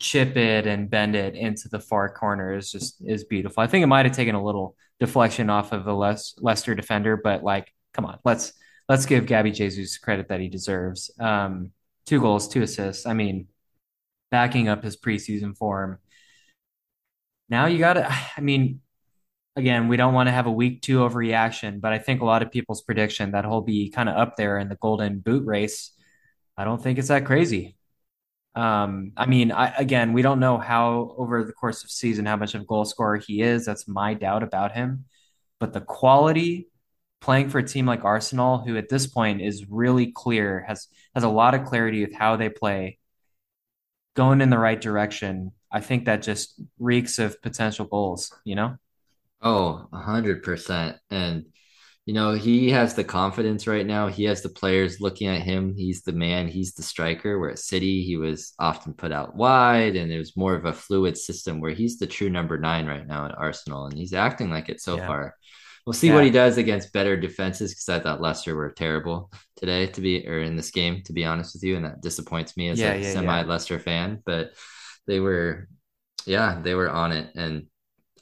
[0.00, 3.62] chip it and bend it into the far corner is just is beautiful.
[3.62, 7.16] I think it might have taken a little deflection off of the Les- Leicester defender,
[7.16, 8.52] but like, come on, let's
[8.88, 11.12] let's give Gabby Jesus credit that he deserves.
[11.20, 11.70] Um,
[12.06, 13.06] two goals, two assists.
[13.06, 13.46] I mean,
[14.30, 15.98] backing up his preseason form.
[17.48, 18.08] Now you got to.
[18.36, 18.80] I mean,
[19.56, 22.42] again, we don't want to have a week two overreaction, but I think a lot
[22.42, 25.90] of people's prediction that he'll be kind of up there in the golden boot race.
[26.56, 27.76] I don't think it's that crazy.
[28.54, 32.36] Um, I mean, I, again, we don't know how over the course of season how
[32.36, 33.64] much of a goal scorer he is.
[33.66, 35.04] That's my doubt about him.
[35.60, 36.68] But the quality
[37.20, 41.24] playing for a team like Arsenal, who at this point is really clear, has has
[41.24, 42.98] a lot of clarity with how they play,
[44.18, 45.52] going in the right direction.
[45.70, 48.34] I think that just reeks of potential goals.
[48.44, 48.76] You know.
[49.40, 50.96] Oh, a hundred percent.
[51.10, 51.46] And
[52.04, 54.08] you know, he has the confidence right now.
[54.08, 55.74] He has the players looking at him.
[55.76, 57.38] He's the man, he's the striker.
[57.38, 60.72] Where at City, he was often put out wide, and it was more of a
[60.72, 64.50] fluid system where he's the true number nine right now at Arsenal, and he's acting
[64.50, 65.06] like it so yeah.
[65.06, 65.34] far.
[65.88, 69.86] We'll see what he does against better defenses because I thought Leicester were terrible today
[69.88, 71.76] to be or in this game, to be honest with you.
[71.76, 73.44] And that disappoints me as Yeah, a yeah, semi yeah.
[73.44, 74.22] Leicester fan.
[74.26, 74.52] But
[75.06, 75.68] they were
[76.26, 77.34] yeah, they were on it.
[77.36, 77.66] And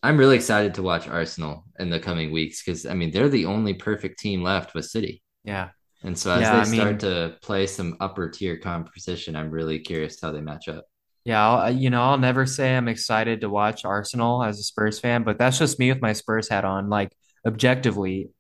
[0.03, 3.47] I'm really excited to watch Arsenal in the coming weeks because I mean they're the
[3.47, 5.23] only perfect team left with City.
[5.45, 5.71] Yeah.
[6.03, 9.51] And so as Yeah, they I start mean, to play some upper tier competition, I'm
[9.51, 10.87] really curious how they match up.
[11.25, 14.63] yeah, I'll, uh, you know, I'll never say I'm excited to watch Arsenal as a
[14.63, 16.89] Spurs fan, but that's just me with my Spurs hat on.
[16.89, 17.13] Like,
[17.47, 18.31] objectively,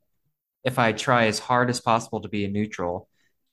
[0.64, 3.08] if I try as hard as possible to be a neutral,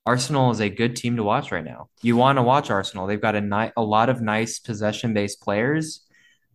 [0.06, 1.90] Arsenal is a good team to watch right now.
[2.02, 3.08] You want to watch Arsenal.
[3.08, 6.02] They've got a ni a lot of nice possession-based players,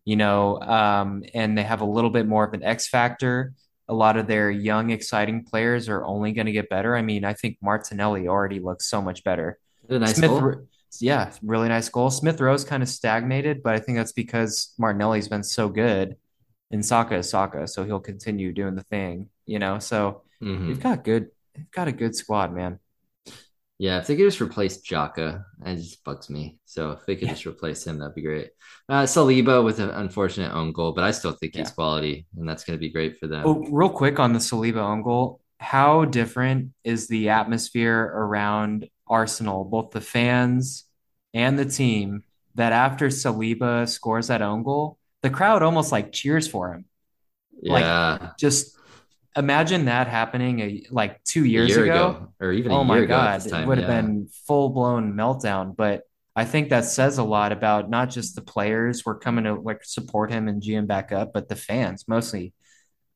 [0.05, 3.55] you know, um, and they have a little bit more of an X factor.
[3.89, 6.95] A lot of their young, exciting players are only going to get better.
[6.95, 9.59] I mean, I think Martinelli already looks so much better.
[9.89, 10.67] A nice Smith, goal.
[11.01, 12.11] yeah, really nice goal.
[12.11, 16.17] Smith Rowe's kind of stagnated, but I think that's because Martinelli's been so good
[16.71, 19.79] and Saka is Saka, so he'll continue doing the thing, you know.
[19.79, 20.23] So
[20.67, 22.81] they've hmm got good, they've got a good squad, man.
[23.79, 26.59] Yeah, if they could just replace Xhaka, it just bugs me.
[26.65, 28.51] So if they could Yeah, just replace him, that'd be great.
[28.89, 32.65] Uh, Saliba with an unfortunate own goal, but I still think he's quality, and that's
[32.65, 33.45] going to be great for them.
[33.45, 39.65] Oh, real quick on the Saliba own goal, how different is the atmosphere around Arsenal,
[39.65, 40.85] both the fans
[41.35, 42.25] and the team,
[42.57, 46.85] that after Saliba scores that own goal, the crowd almost like cheers for him.
[47.69, 48.79] Like, Yeah, just
[49.37, 52.17] imagine that happening a, like two years year ago.
[52.17, 53.89] ago, or even a Oh my year ago at this God, it would have Yeah.
[53.89, 55.77] been full blown meltdown.
[55.77, 56.03] But
[56.37, 59.85] I think that says a lot about not just the players were coming to like
[59.85, 62.53] support him and G him back up, but the fans mostly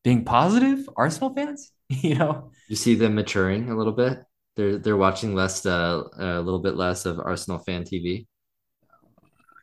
[0.05, 2.53] being positive Arsenal fans, you know.
[2.68, 4.22] You see them maturing a little bit.
[4.57, 8.26] They're they're watching less, uh, a little bit less of Arsenal fan TV.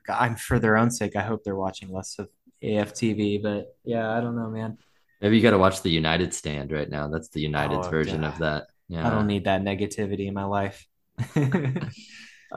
[0.10, 1.16] I'm for their own sake.
[1.16, 2.30] I hope they're watching less of
[2.64, 4.78] AFTV, but yeah, I don't know, man.
[5.22, 7.10] Maybe you got to watch the United stand right now.
[7.10, 8.64] That's the United's Oh, version of God.
[8.89, 9.03] that.
[9.05, 10.86] I don't need that negativity in my life.
[11.36, 11.43] All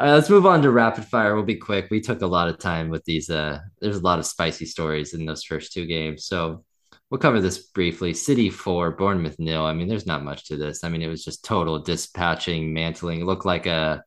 [0.07, 1.35] right, let's move on to rapid fire.
[1.35, 1.89] We'll be quick.
[1.91, 3.29] We took a lot of time with these.
[3.29, 6.65] Uh, there's a lot of spicy stories in those first two games, so
[7.11, 8.15] we'll cover this briefly.
[8.15, 9.67] City four, Bournemouth nil.
[9.67, 10.83] I mean, there's not much to this.
[10.85, 13.21] I mean, it was just total dispatching, mantling.
[13.21, 14.03] It looked like a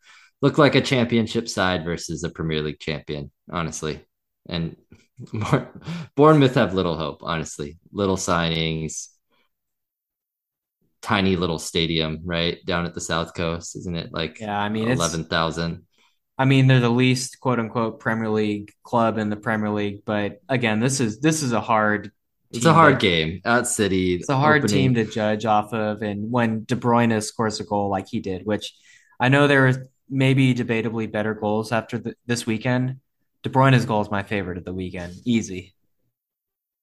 [0.46, 4.00] looked like a championship side versus a Premier League champion, honestly.
[4.48, 4.76] And
[6.16, 7.80] Bournemouth have little hope, honestly.
[7.92, 9.08] Little signings,
[11.02, 14.14] tiny little stadium, right down at the south coast, isn't it?
[14.14, 15.88] Like Yeah, I mean eleven thousand.
[16.38, 20.42] I mean they're the least quote unquote Premier League club in the Premier League, but
[20.48, 22.12] again, this is this is a hard
[22.52, 26.04] It's a to hard game at City it's a hard team to judge off of
[26.04, 28.76] and when De Bruyne scores a goal like he did, which
[29.20, 29.80] I know there was
[30.10, 33.00] maybe debatably better goals after the, this weekend.
[33.44, 35.14] De Bruyne's goal is my favorite of the weekend.
[35.26, 35.74] Easy.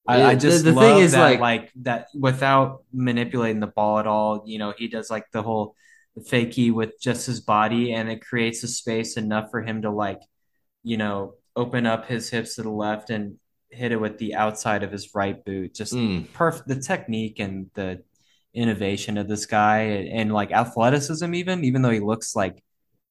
[0.06, 3.68] I, I It, the just the thing is that, like like that, without manipulating the
[3.68, 4.42] ball at all.
[4.46, 5.76] You know, he does like the whole
[6.18, 10.20] fakie with just his body, and it creates a space enough for him to like,
[10.82, 13.38] you know, open up his hips to the left and
[13.70, 15.74] hit it with the outside of his right boot.
[15.74, 16.68] Just mm, perfect.
[16.68, 18.02] The technique and the
[18.54, 22.62] innovation of this guy, and, and like athleticism, even even though he looks like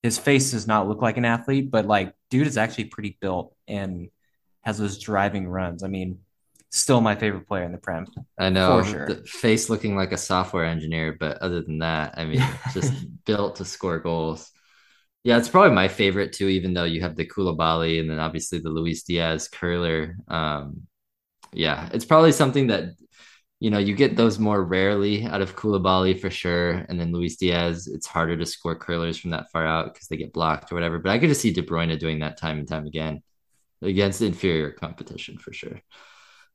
[0.04, 3.56] his face does not look like an athlete, but like dude is actually pretty built
[3.68, 4.10] and
[4.62, 5.84] has those driving runs.
[5.84, 6.20] I mean
[6.72, 8.08] still my favorite player in the Prem
[8.40, 9.06] I for know sure.
[9.06, 12.44] the face looking like a software engineer, but other than that, I mean,
[12.74, 12.94] just
[13.26, 14.50] built to score goals.
[15.24, 18.60] Yeah, it's probably my favorite too, even though you have the Koulibaly and then obviously
[18.60, 20.16] the Luis Diaz curler.
[20.28, 20.88] Um,
[21.54, 22.96] yeah, it's probably something that
[23.62, 27.36] you know you get those more rarely out of Koulibaly for sure, and then Luis
[27.36, 27.88] Diaz.
[27.88, 30.98] It's harder to score curlers from that far out because they get blocked or whatever.
[30.98, 33.22] But I could just see De Bruyne doing that time and time again
[33.84, 35.80] against inferior competition for sure.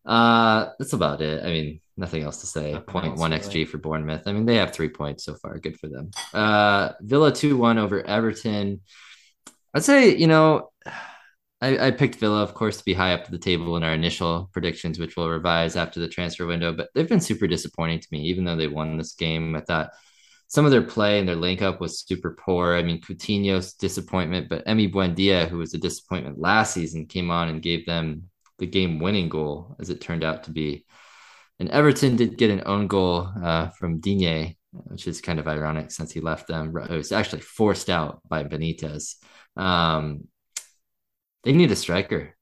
[0.04, 1.44] Uh, that's about it.
[1.44, 2.76] I mean, nothing else to say.
[2.88, 3.42] Point one really.
[3.42, 4.26] XG for Bournemouth.
[4.26, 5.60] I mean, they have three points so far.
[5.60, 6.10] Good for them.
[6.34, 8.80] Uh, Villa 2 1 over Everton.
[9.72, 10.70] I'd say, you know,
[11.62, 14.50] I, I picked Villa, of course, to be high up the table in our initial
[14.52, 16.72] predictions, which we'll revise after the transfer window.
[16.72, 19.56] But they've been super disappointing to me, even though they won this game.
[19.56, 19.90] I thought
[20.48, 22.74] some of their play and their link up was super poor.
[22.74, 27.48] I mean, Coutinho's disappointment, but Emi Buendia, who was a disappointment last season, came on
[27.48, 28.28] and gave them
[28.58, 30.84] the game winning goal, as it turned out to be.
[31.58, 35.90] And Everton did get an own goal uh, from Digne, which is kind of ironic
[35.90, 36.76] since he left them.
[36.76, 39.14] It was actually forced out by Benitez.
[39.56, 40.28] Um,
[41.46, 42.36] they need a striker.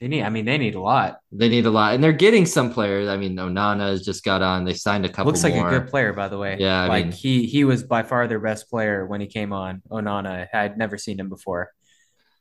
[0.00, 1.20] They need, I mean, they need a lot.
[1.32, 3.08] They need a lot, and they're getting some players.
[3.08, 4.64] I mean, Onana has just got on.
[4.64, 6.64] They signed a couple Looks like a good player, by the way.
[6.64, 9.52] Yeah, I Like mean, he he was by far their best player when he came
[9.52, 9.82] on.
[9.90, 11.70] Onana I'd never seen him before,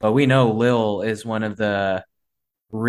[0.02, 2.06] but we know Lille is one of the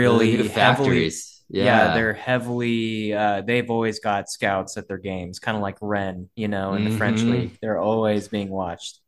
[0.04, 1.42] the really heavily factories.
[1.58, 1.90] Yeah, Yeah.
[1.90, 6.48] they're heavily uh they've always got scouts at their games, kind of like Rennes, you
[6.48, 7.56] know, in the French hmm league.
[7.62, 9.00] They're always being watched.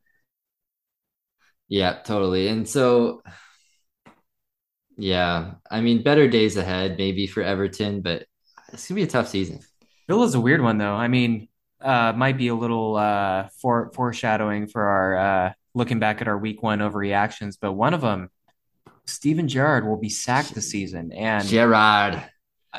[1.69, 2.49] Yeah, totally.
[2.49, 3.23] And so,
[4.97, 8.27] yeah, I mean, better days ahead maybe for Everton, but
[8.73, 9.61] it's gonna be a tough season.
[10.09, 10.95] Villa's a weird one though.
[10.95, 11.49] I mean,
[11.81, 16.39] uh might be a little uh for foreshadowing for our uh looking back at our
[16.39, 18.31] week one overreactions, but one of them,
[19.07, 21.13] Steven Gerrard will be sacked this season.
[21.13, 22.23] And Gerrard.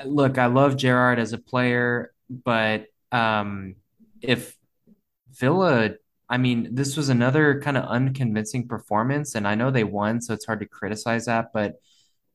[0.05, 3.75] Look, I love Gerrard as a player, but um
[4.21, 4.55] if
[5.31, 5.91] Villa,
[6.29, 10.33] I mean, this was another kind of unconvincing performance, and I know they won, so
[10.33, 11.51] it's hard to criticize that.
[11.53, 11.75] But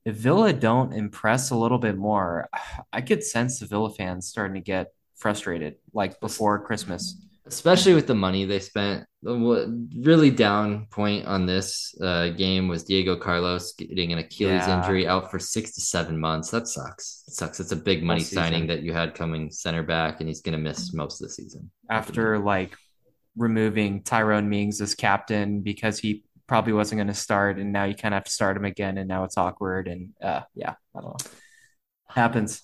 [0.04, 2.48] if Villa don't impress a little bit more,
[2.92, 7.16] I could sense the Villa fans starting to get frustrated, like before Christmas.
[7.46, 9.04] especially with the money they spent.
[9.22, 14.78] The really down point on this uh, game was Diego Carlos getting an Achilles Yeah,
[14.78, 16.50] injury out for six to seven months.
[16.50, 17.24] That sucks.
[17.28, 17.60] It sucks.
[17.60, 20.62] It's a big money signing that you had coming center back, and he's going to
[20.62, 22.74] miss most of the season after like
[23.36, 27.94] removing Tyrone Mings as captain because he probably wasn't going to start, and now you
[27.94, 31.00] kind of have to start him again, and now it's awkward, and uh, yeah, I
[31.00, 31.30] don't know,
[32.08, 32.62] happens.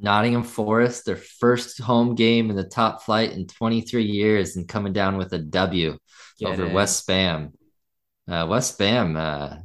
[0.00, 4.92] Nottingham Forest, their first home game in the top flight in 23 years, and coming
[4.92, 5.96] down with a W
[6.40, 6.72] Get over in.
[6.72, 7.52] West Spam.
[8.28, 9.58] Uh, West Spam, uh,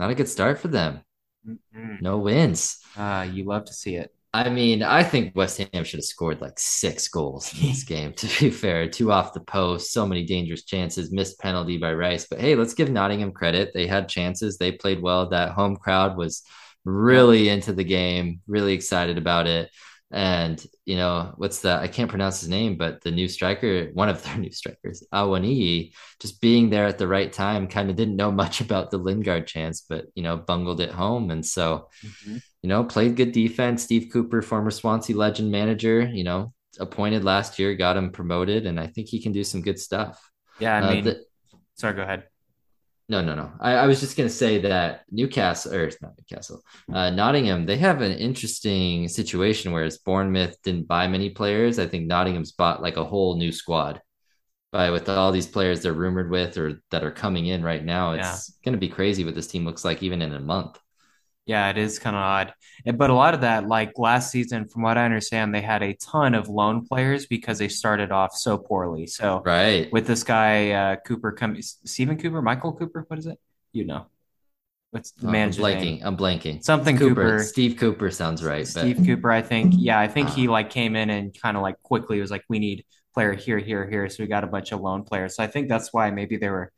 [0.00, 1.00] not a good start for them.
[1.48, 2.02] Mm-mm.
[2.02, 2.80] No wins.
[2.96, 4.12] Uh, you love to see it.
[4.34, 8.12] I mean, I think West Ham should have scored like six goals in this game,
[8.14, 8.88] to be fair.
[8.88, 12.26] Two off the post, so many dangerous chances, missed penalty by Rice.
[12.28, 13.70] But hey, let's give Nottingham credit.
[13.72, 15.28] They had chances, they played well.
[15.28, 16.42] That home crowd was
[16.84, 19.70] really into the game, really excited about it.
[20.10, 21.80] And, you know, what's that?
[21.82, 25.92] I can't pronounce his name, but the new striker, one of their new strikers, Awoniyi,
[26.20, 29.46] just being there at the right time, kind of didn't know much about the Lingard
[29.46, 31.30] chance, but, you know, bungled it home.
[31.30, 32.42] And so, Mhm.
[32.64, 33.82] You know, played good defense.
[33.82, 38.80] Steve Cooper, former Swansea legend manager, you know, appointed last year, got him promoted, and
[38.80, 40.30] I think he can do some good stuff.
[40.58, 41.20] Yeah, I Uh, mean, the,
[41.74, 42.22] sorry, go ahead.
[43.10, 43.52] no, no, no.
[43.60, 48.00] I, I was just gonna say that Newcastle, or not Newcastle, uh, Nottingham, they have
[48.00, 49.70] an interesting situation.
[49.72, 54.00] Whereas Bournemouth didn't buy many players, I think Nottingham's bought like a whole new squad.
[54.72, 58.14] By with all these players they're rumored with or that are coming in right now,
[58.14, 58.32] Yeah.
[58.32, 60.80] it's gonna be crazy what this team looks like even in a month.
[61.46, 62.54] Yeah, it is kind of odd.
[62.96, 65.92] But a lot of that, like last season, from what I understand, they had a
[65.94, 69.06] ton of loan players because they started off so poorly.
[69.06, 69.92] So Right.
[69.92, 73.38] with this guy, uh, Cooper coming, Stephen Cooper, Michael Cooper, what is it?
[73.72, 74.06] You know,
[74.92, 75.80] what's the Uh, I'm blanking.
[75.82, 76.00] name?
[76.02, 76.64] I'm blanking.
[76.64, 77.14] Something Cooper.
[77.14, 77.42] Cooper.
[77.42, 79.74] Steve Cooper sounds right, but Steve Cooper, I think.
[79.76, 82.44] Yeah, I think he uh, like came in and kind of like quickly was like,
[82.48, 84.08] we need player here, here, here.
[84.08, 85.36] So we got a bunch of loan players.
[85.36, 86.72] So I think that's why maybe they were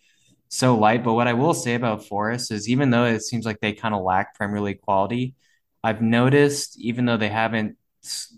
[0.49, 1.05] so light.
[1.05, 3.95] But what I will say about Forest is even though it seems like they kind
[3.95, 5.35] of lack Premier League quality,
[5.83, 7.77] I've noticed even though they haven't,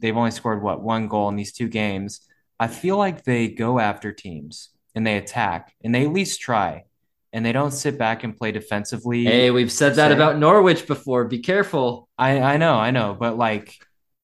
[0.00, 2.20] they've only scored what one goal in these two games.
[2.60, 6.84] I feel like they go after teams and they attack and they at least try
[7.32, 9.24] and they don't sit back and play defensively.
[9.24, 11.24] hey, we've said that about Norwich before.
[11.26, 12.08] Be careful.
[12.18, 13.74] I I know, I know, but like,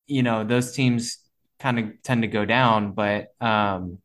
[0.07, 1.19] you know, those teams
[1.61, 3.99] kind of tend to go down, but um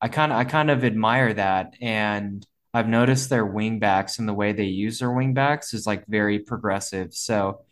[0.00, 4.28] I kind of I kind of admire that and I've noticed their wing backs and
[4.28, 7.12] the way they use their wing backs is like very progressive.
[7.14, 7.62] So,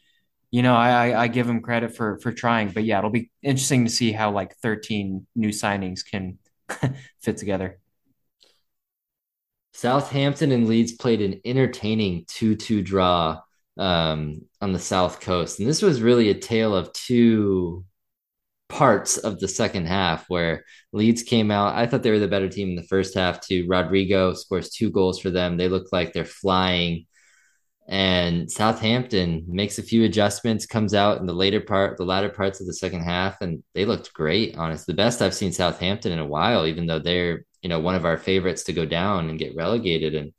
[0.51, 3.85] you know, I I give them credit for for trying, but yeah, it'll be interesting
[3.85, 6.39] to see how like 13 new signings can
[7.21, 7.79] fit together.
[9.75, 13.41] Southampton and Leeds played an entertaining 2-2 draw
[13.77, 15.61] um, on the South Coast.
[15.61, 17.85] And this was really a tale of two
[18.69, 21.75] parts of the second half where Leeds came out.
[21.75, 23.67] I thought they were the better team in the first half too.
[23.69, 25.57] Rodrigo scores two goals for them.
[25.57, 27.07] They look like they're flying.
[27.89, 32.61] And Southampton makes a few adjustments, comes out in the later part, the latter parts
[32.61, 34.59] of the second half, and they looked great.
[34.59, 37.95] Honestly, the best I've seen Southampton in a while, even though they're, you know, one
[37.95, 40.15] of our favorites to go down and get relegated.
[40.15, 40.35] And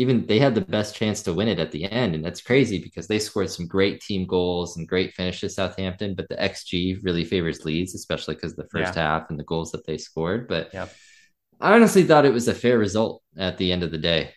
[0.00, 2.14] even they had the best chance to win it at the end.
[2.14, 6.28] And that's crazy because they scored some great team goals and great finishes, Southampton, but
[6.28, 8.96] the XG really favors Leeds, especially because the first Yeah.
[8.96, 10.48] half and the goals that they scored.
[10.48, 10.96] But Yep.
[11.60, 14.32] I honestly thought it was a fair result at the end of the day.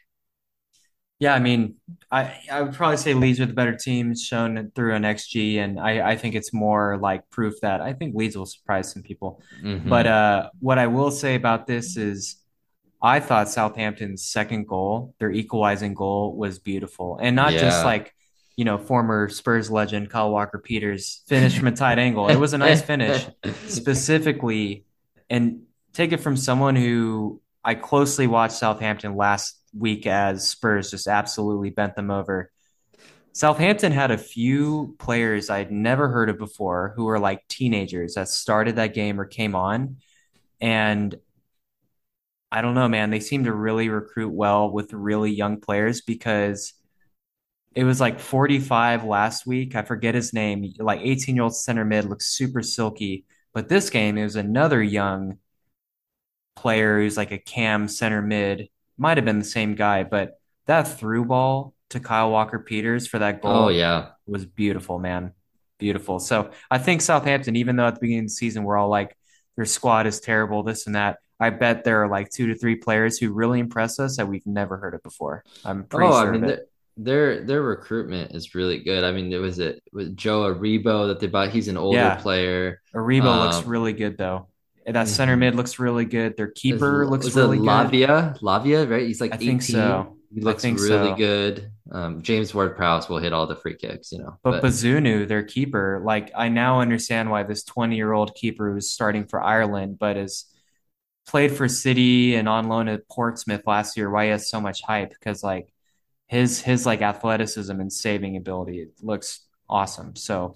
[1.19, 1.75] Yeah, I mean,
[2.11, 5.79] I I would probably say Leeds are the better team shown through an XG, and
[5.79, 9.39] I I think it's more like proof that I think Leeds will surprise some people.
[9.83, 12.37] But hmm uh, what I will say about this is
[13.03, 18.15] I thought Southampton's second goal, their equalizing goal, was beautiful, and not just like
[18.55, 22.29] you know former Spurs legend Kyle Walker Peters finished from a tight angle.
[22.29, 23.27] It was a nice finish,
[23.67, 24.85] specifically,
[25.29, 31.07] and take it from someone who I closely watched Southampton last week as Spurs just
[31.07, 32.51] absolutely bent them over.
[33.33, 38.29] Southampton had a few players I'd never heard of before who were like teenagers that
[38.29, 39.97] started that game or came on.
[40.61, 41.15] And
[42.53, 46.73] I don't know, man, they seem to really recruit well with really young players because
[47.73, 49.75] it was like 45 last week.
[49.75, 50.71] I forget his name.
[50.77, 53.25] Like 18 year old center mid looks super silky.
[53.55, 55.39] But this game, it was another young
[56.55, 58.69] player who's like a cam center mid.
[58.99, 63.17] Might have been the same guy, but that through ball to Kyle Walker Peters for
[63.17, 63.51] that goal.
[63.51, 64.09] Oh yeah.
[64.27, 65.33] was beautiful, man.
[65.79, 66.19] Beautiful.
[66.19, 69.17] So I think Southampton, even though at the beginning of the season we're all like,
[69.55, 72.75] their squad is terrible, this and that, I bet there are like two to three
[72.75, 75.43] players who really impress us that we've never heard of before.
[75.65, 76.61] I'm pretty Oh, I sure of mean their
[76.95, 79.03] their their recruitment is really good.
[79.03, 81.49] I mean, there was it with Joe Aribo that they bought.
[81.49, 82.15] He's an older Yeah.
[82.15, 82.81] player.
[82.95, 84.47] Aribo looks Um, really good though.
[84.85, 85.39] That center mhm.
[85.39, 86.35] mid looks really good.
[86.37, 87.67] Their keeper looks was really good.
[87.67, 88.37] Lavia?
[88.41, 89.07] Lavia, right?
[89.07, 90.17] He's like I like think so.
[90.33, 91.15] He I looks really so.
[91.15, 91.71] good.
[91.91, 94.37] Um, James Ward-Prowse will hit all the free kicks, you know.
[94.43, 98.73] But But Bazunu, their keeper, like I now understand why this 20 year old keeper
[98.73, 100.45] who's starting for Ireland, but is
[101.25, 104.81] played for City and on loan at Portsmouth last year, why he has so much
[104.81, 105.73] hype because like
[106.27, 110.15] his his like athleticism and saving ability it looks awesome.
[110.15, 110.55] So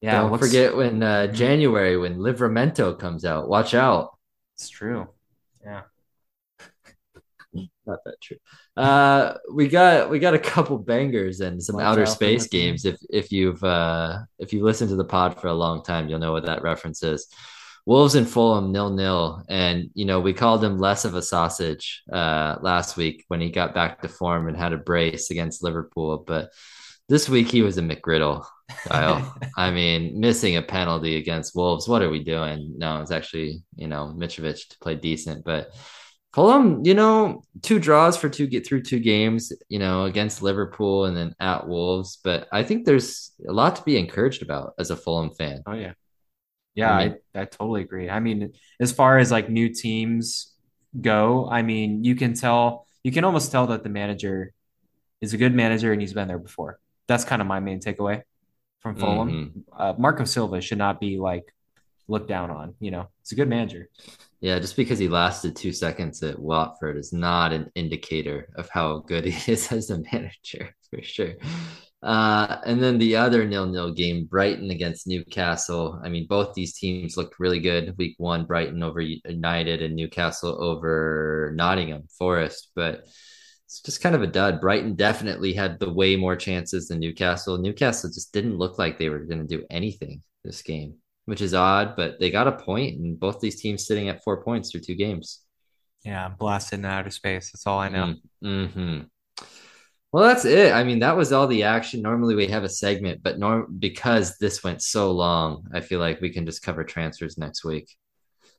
[0.00, 1.28] yeah, don't looks forget when uh.
[1.28, 3.48] January when Livramento comes out.
[3.48, 4.16] Watch out.
[4.56, 5.08] it's true.
[5.64, 5.82] Yeah.
[7.86, 8.38] Not that true.
[8.76, 12.84] Uh, we got we got a couple bangers and some Watch outer out space games.
[12.84, 16.18] If if you've uh, if you listened to the pod for a long time, you'll
[16.18, 17.28] know what that reference is.
[17.84, 22.02] Wolves and Fulham nil nil, and you know we called him less of a sausage
[22.12, 26.22] uh, last week when he got back to form and had a brace against Liverpool,
[26.26, 26.50] but
[27.08, 28.44] this week he was a McGriddle.
[28.86, 31.88] Kyle, I mean, missing a penalty against Wolves.
[31.88, 32.74] What are we doing?
[32.78, 35.72] No, it's actually you know Mitrovic to play decent, but
[36.34, 41.04] Fulham, you know, two draws for two get through two games, you know, against Liverpool
[41.04, 42.18] and then at Wolves.
[42.24, 45.62] But I think there's a lot to be encouraged about as a Fulham fan.
[45.66, 45.92] Oh yeah.
[46.80, 48.08] I Yeah, I, mean, I totally agree.
[48.08, 50.52] I mean, as far as like new teams
[51.00, 54.52] go, I mean, you can tell, you can almost tell that the manager
[55.20, 56.78] is a good manager and he's been there before.
[57.08, 58.22] That's kind of my main takeaway
[58.80, 59.40] from Fulham.
[59.54, 59.64] mhm.
[59.76, 61.44] Uh, Marco Silva should not be like
[62.08, 62.74] looked down on.
[62.80, 63.88] You know, it's a good manager.
[64.40, 68.98] Yeah, just because he lasted two seconds at Watford is not an indicator of how
[68.98, 71.34] good he is as a manager, for sure.
[72.02, 76.00] Uh, and then the other nil-nil game, Brighton against Newcastle.
[76.02, 77.96] I mean, both these teams looked really good.
[77.96, 83.04] Week one, Brighton over United and Newcastle over Nottingham Forest, but
[83.66, 84.60] it's just kind of a dud.
[84.60, 87.56] Brighton definitely had the way more chances than Newcastle.
[87.58, 90.94] Newcastle just didn't look like they were going to do anything this game
[91.24, 94.42] which is odd, but they got a point, and both these teams sitting at four
[94.42, 95.40] points through two games.
[96.04, 97.52] Yeah, I'm blasted in outer space.
[97.52, 98.14] That's all I know.
[98.44, 99.00] Mm, hmm
[100.12, 100.72] Well, that's it.
[100.74, 102.02] I mean, that was all the action.
[102.02, 106.20] Normally we have a segment, but norm because this went so long, I feel like
[106.20, 107.96] we can just cover transfers next week.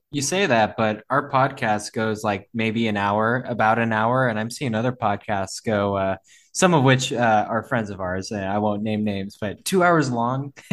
[0.09, 4.39] You say that, but our podcast goes like maybe an hour, about an hour, and
[4.39, 6.17] I'm seeing other podcasts go, uh,
[6.53, 8.31] some of which uh, are friends of ours.
[8.31, 10.53] Uh, I won't name names, but two hours long.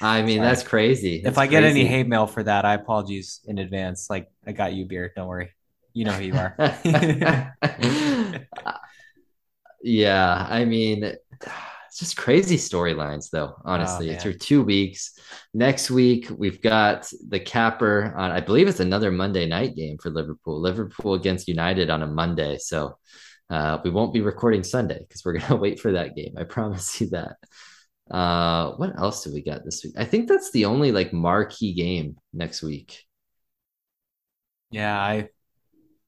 [0.00, 1.16] I mean, that's crazy.
[1.16, 4.10] If That's I get any hate mail for that, I apologize in advance.
[4.10, 5.12] Like I got you beer.
[5.14, 5.52] Don't worry.
[5.92, 6.56] You know who you are.
[9.82, 14.14] Yeah, I mean, it's just crazy storylines, though, Oh honestly.
[14.16, 14.38] Through man.
[14.38, 15.18] two weeks.
[15.54, 20.10] Next week, we've got the capper on, I believe it's another Monday night game for
[20.10, 20.60] Liverpool.
[20.60, 22.58] Liverpool against United on a Monday.
[22.58, 22.98] So
[23.48, 26.34] uh, we won't be recording Sunday because we're going to wait for that game.
[26.38, 27.36] I promise you that.
[28.10, 29.94] Uh, what else do we got this week?
[29.96, 33.04] I think that's the only like marquee game next week.
[34.70, 35.30] Yeah, I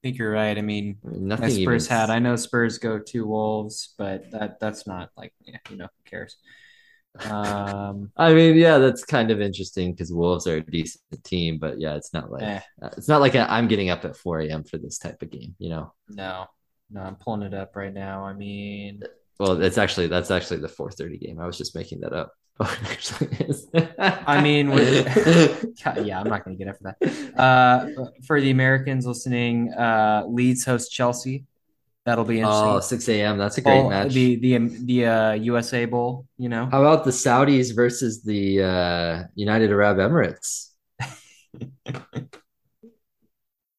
[0.03, 0.57] think you're right.
[0.57, 1.79] I mean, I mean, my nothing even.
[1.79, 2.09] Spurs hat.
[2.11, 6.09] I know Spurs go to Wolves, but that that's not like yeah, you know, who
[6.09, 6.37] cares?
[7.25, 11.79] Um, I mean, yeah, that's kind of interesting because Wolves are a decent team, but
[11.79, 14.41] yeah, it's not like eh, uh, it's not like i am getting up at 4
[14.41, 14.63] a.m.
[14.63, 15.93] for this type of game, you know.
[16.09, 16.47] no,
[16.91, 18.23] no, I'm pulling it up right now.
[18.25, 19.03] I mean,
[19.39, 21.39] Well, that's actually that's actually the 4:30 game.
[21.39, 22.33] I was just making that up.
[22.59, 23.67] Oh, it actually is.
[23.99, 24.69] I mean,
[26.05, 27.39] yeah, I'm not gonna get up for that.
[27.39, 31.45] Uh, for the Americans listening, uh, Leeds host Chelsea.
[32.05, 32.99] That'll be Oh, interesting.
[32.99, 33.37] 6 a.m.
[33.37, 34.13] That's a great match.
[34.13, 36.65] the the the uh, USA Bowl, you know.
[36.67, 40.69] How about the Saudis versus the uh, United Arab Emirates?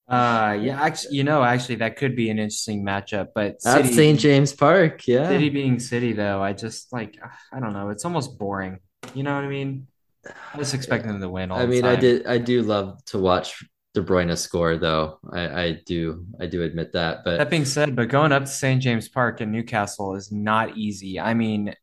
[0.06, 3.28] Uh, yeah, actually, you know, actually, that could be an interesting matchup.
[3.34, 4.18] But At St.
[4.18, 5.28] James Park, yeah.
[5.28, 7.18] City being City, though, I just like,
[7.52, 8.80] I don't know, it's almost boring.
[9.14, 9.86] You know what I mean?
[10.26, 13.62] I just expect them to win I mean, I did I do love to watch
[13.92, 15.18] De Bruyne score, though.
[15.30, 17.24] I, I do I do admit that.
[17.24, 18.80] But that being said, but going up to St.
[18.80, 21.20] James Park in Newcastle is not easy.
[21.20, 21.74] I mean,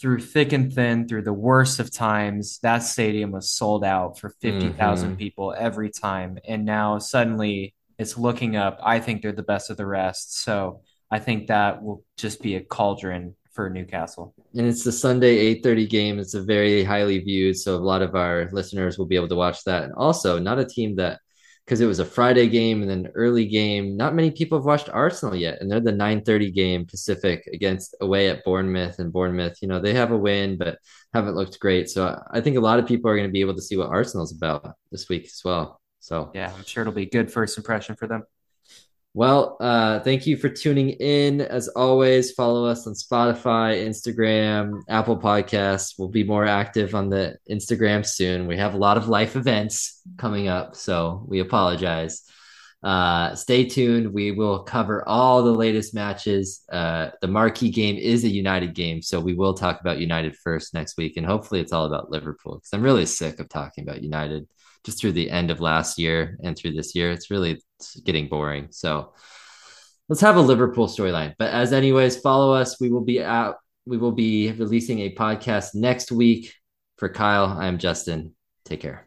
[0.00, 4.30] through thick and thin, through the worst of times, that stadium was sold out for
[4.40, 5.16] 50,000 mm-hmm.
[5.16, 6.38] people every time.
[6.46, 8.78] And now suddenly it's looking up.
[8.82, 10.42] I think they're the best of the rest.
[10.42, 14.34] So I think that will just be a cauldron for Newcastle.
[14.54, 16.18] And it's the Sunday 8:30 game.
[16.18, 19.34] It's a very highly viewed, so a lot of our listeners will be able to
[19.34, 19.84] watch that.
[19.84, 21.20] And also, not a team that
[21.66, 23.96] because it was a Friday game and then early game.
[23.96, 28.28] Not many people have watched Arsenal yet, and they're the 9:30 game Pacific against away
[28.28, 29.00] at Bournemouth.
[29.00, 30.78] And Bournemouth, you know, they have a win, but
[31.12, 31.90] haven't looked great.
[31.90, 33.88] So I think a lot of people are going to be able to see what
[33.88, 35.80] Arsenal's about this week as well.
[35.98, 38.22] So yeah, I'm sure it'll be good first impression for them.
[39.16, 41.40] Well, uh, thank you for tuning in.
[41.40, 45.94] As always, follow us on Spotify, Instagram, Apple Podcasts.
[45.98, 48.46] We'll be more active on the Instagram soon.
[48.46, 52.24] We have a lot of life events coming up, so we apologize.
[52.82, 54.12] Uh, stay tuned.
[54.12, 56.62] We will cover all the latest matches.
[56.70, 60.74] Uh, the marquee game is a United game, so we will talk about United first
[60.74, 64.02] next week, and hopefully, it's all about Liverpool because I'm really sick of talking about
[64.02, 64.46] United
[64.84, 67.10] just through the end of last year and through this year.
[67.10, 67.62] It's really
[68.04, 68.68] getting boring.
[68.70, 69.12] So
[70.08, 71.34] let's have a Liverpool storyline.
[71.38, 72.80] But as anyways, follow us.
[72.80, 73.56] We will be out.
[73.86, 76.52] We will be releasing a podcast next week.
[76.96, 78.34] For Kyle, I am Justin.
[78.64, 79.06] Take care.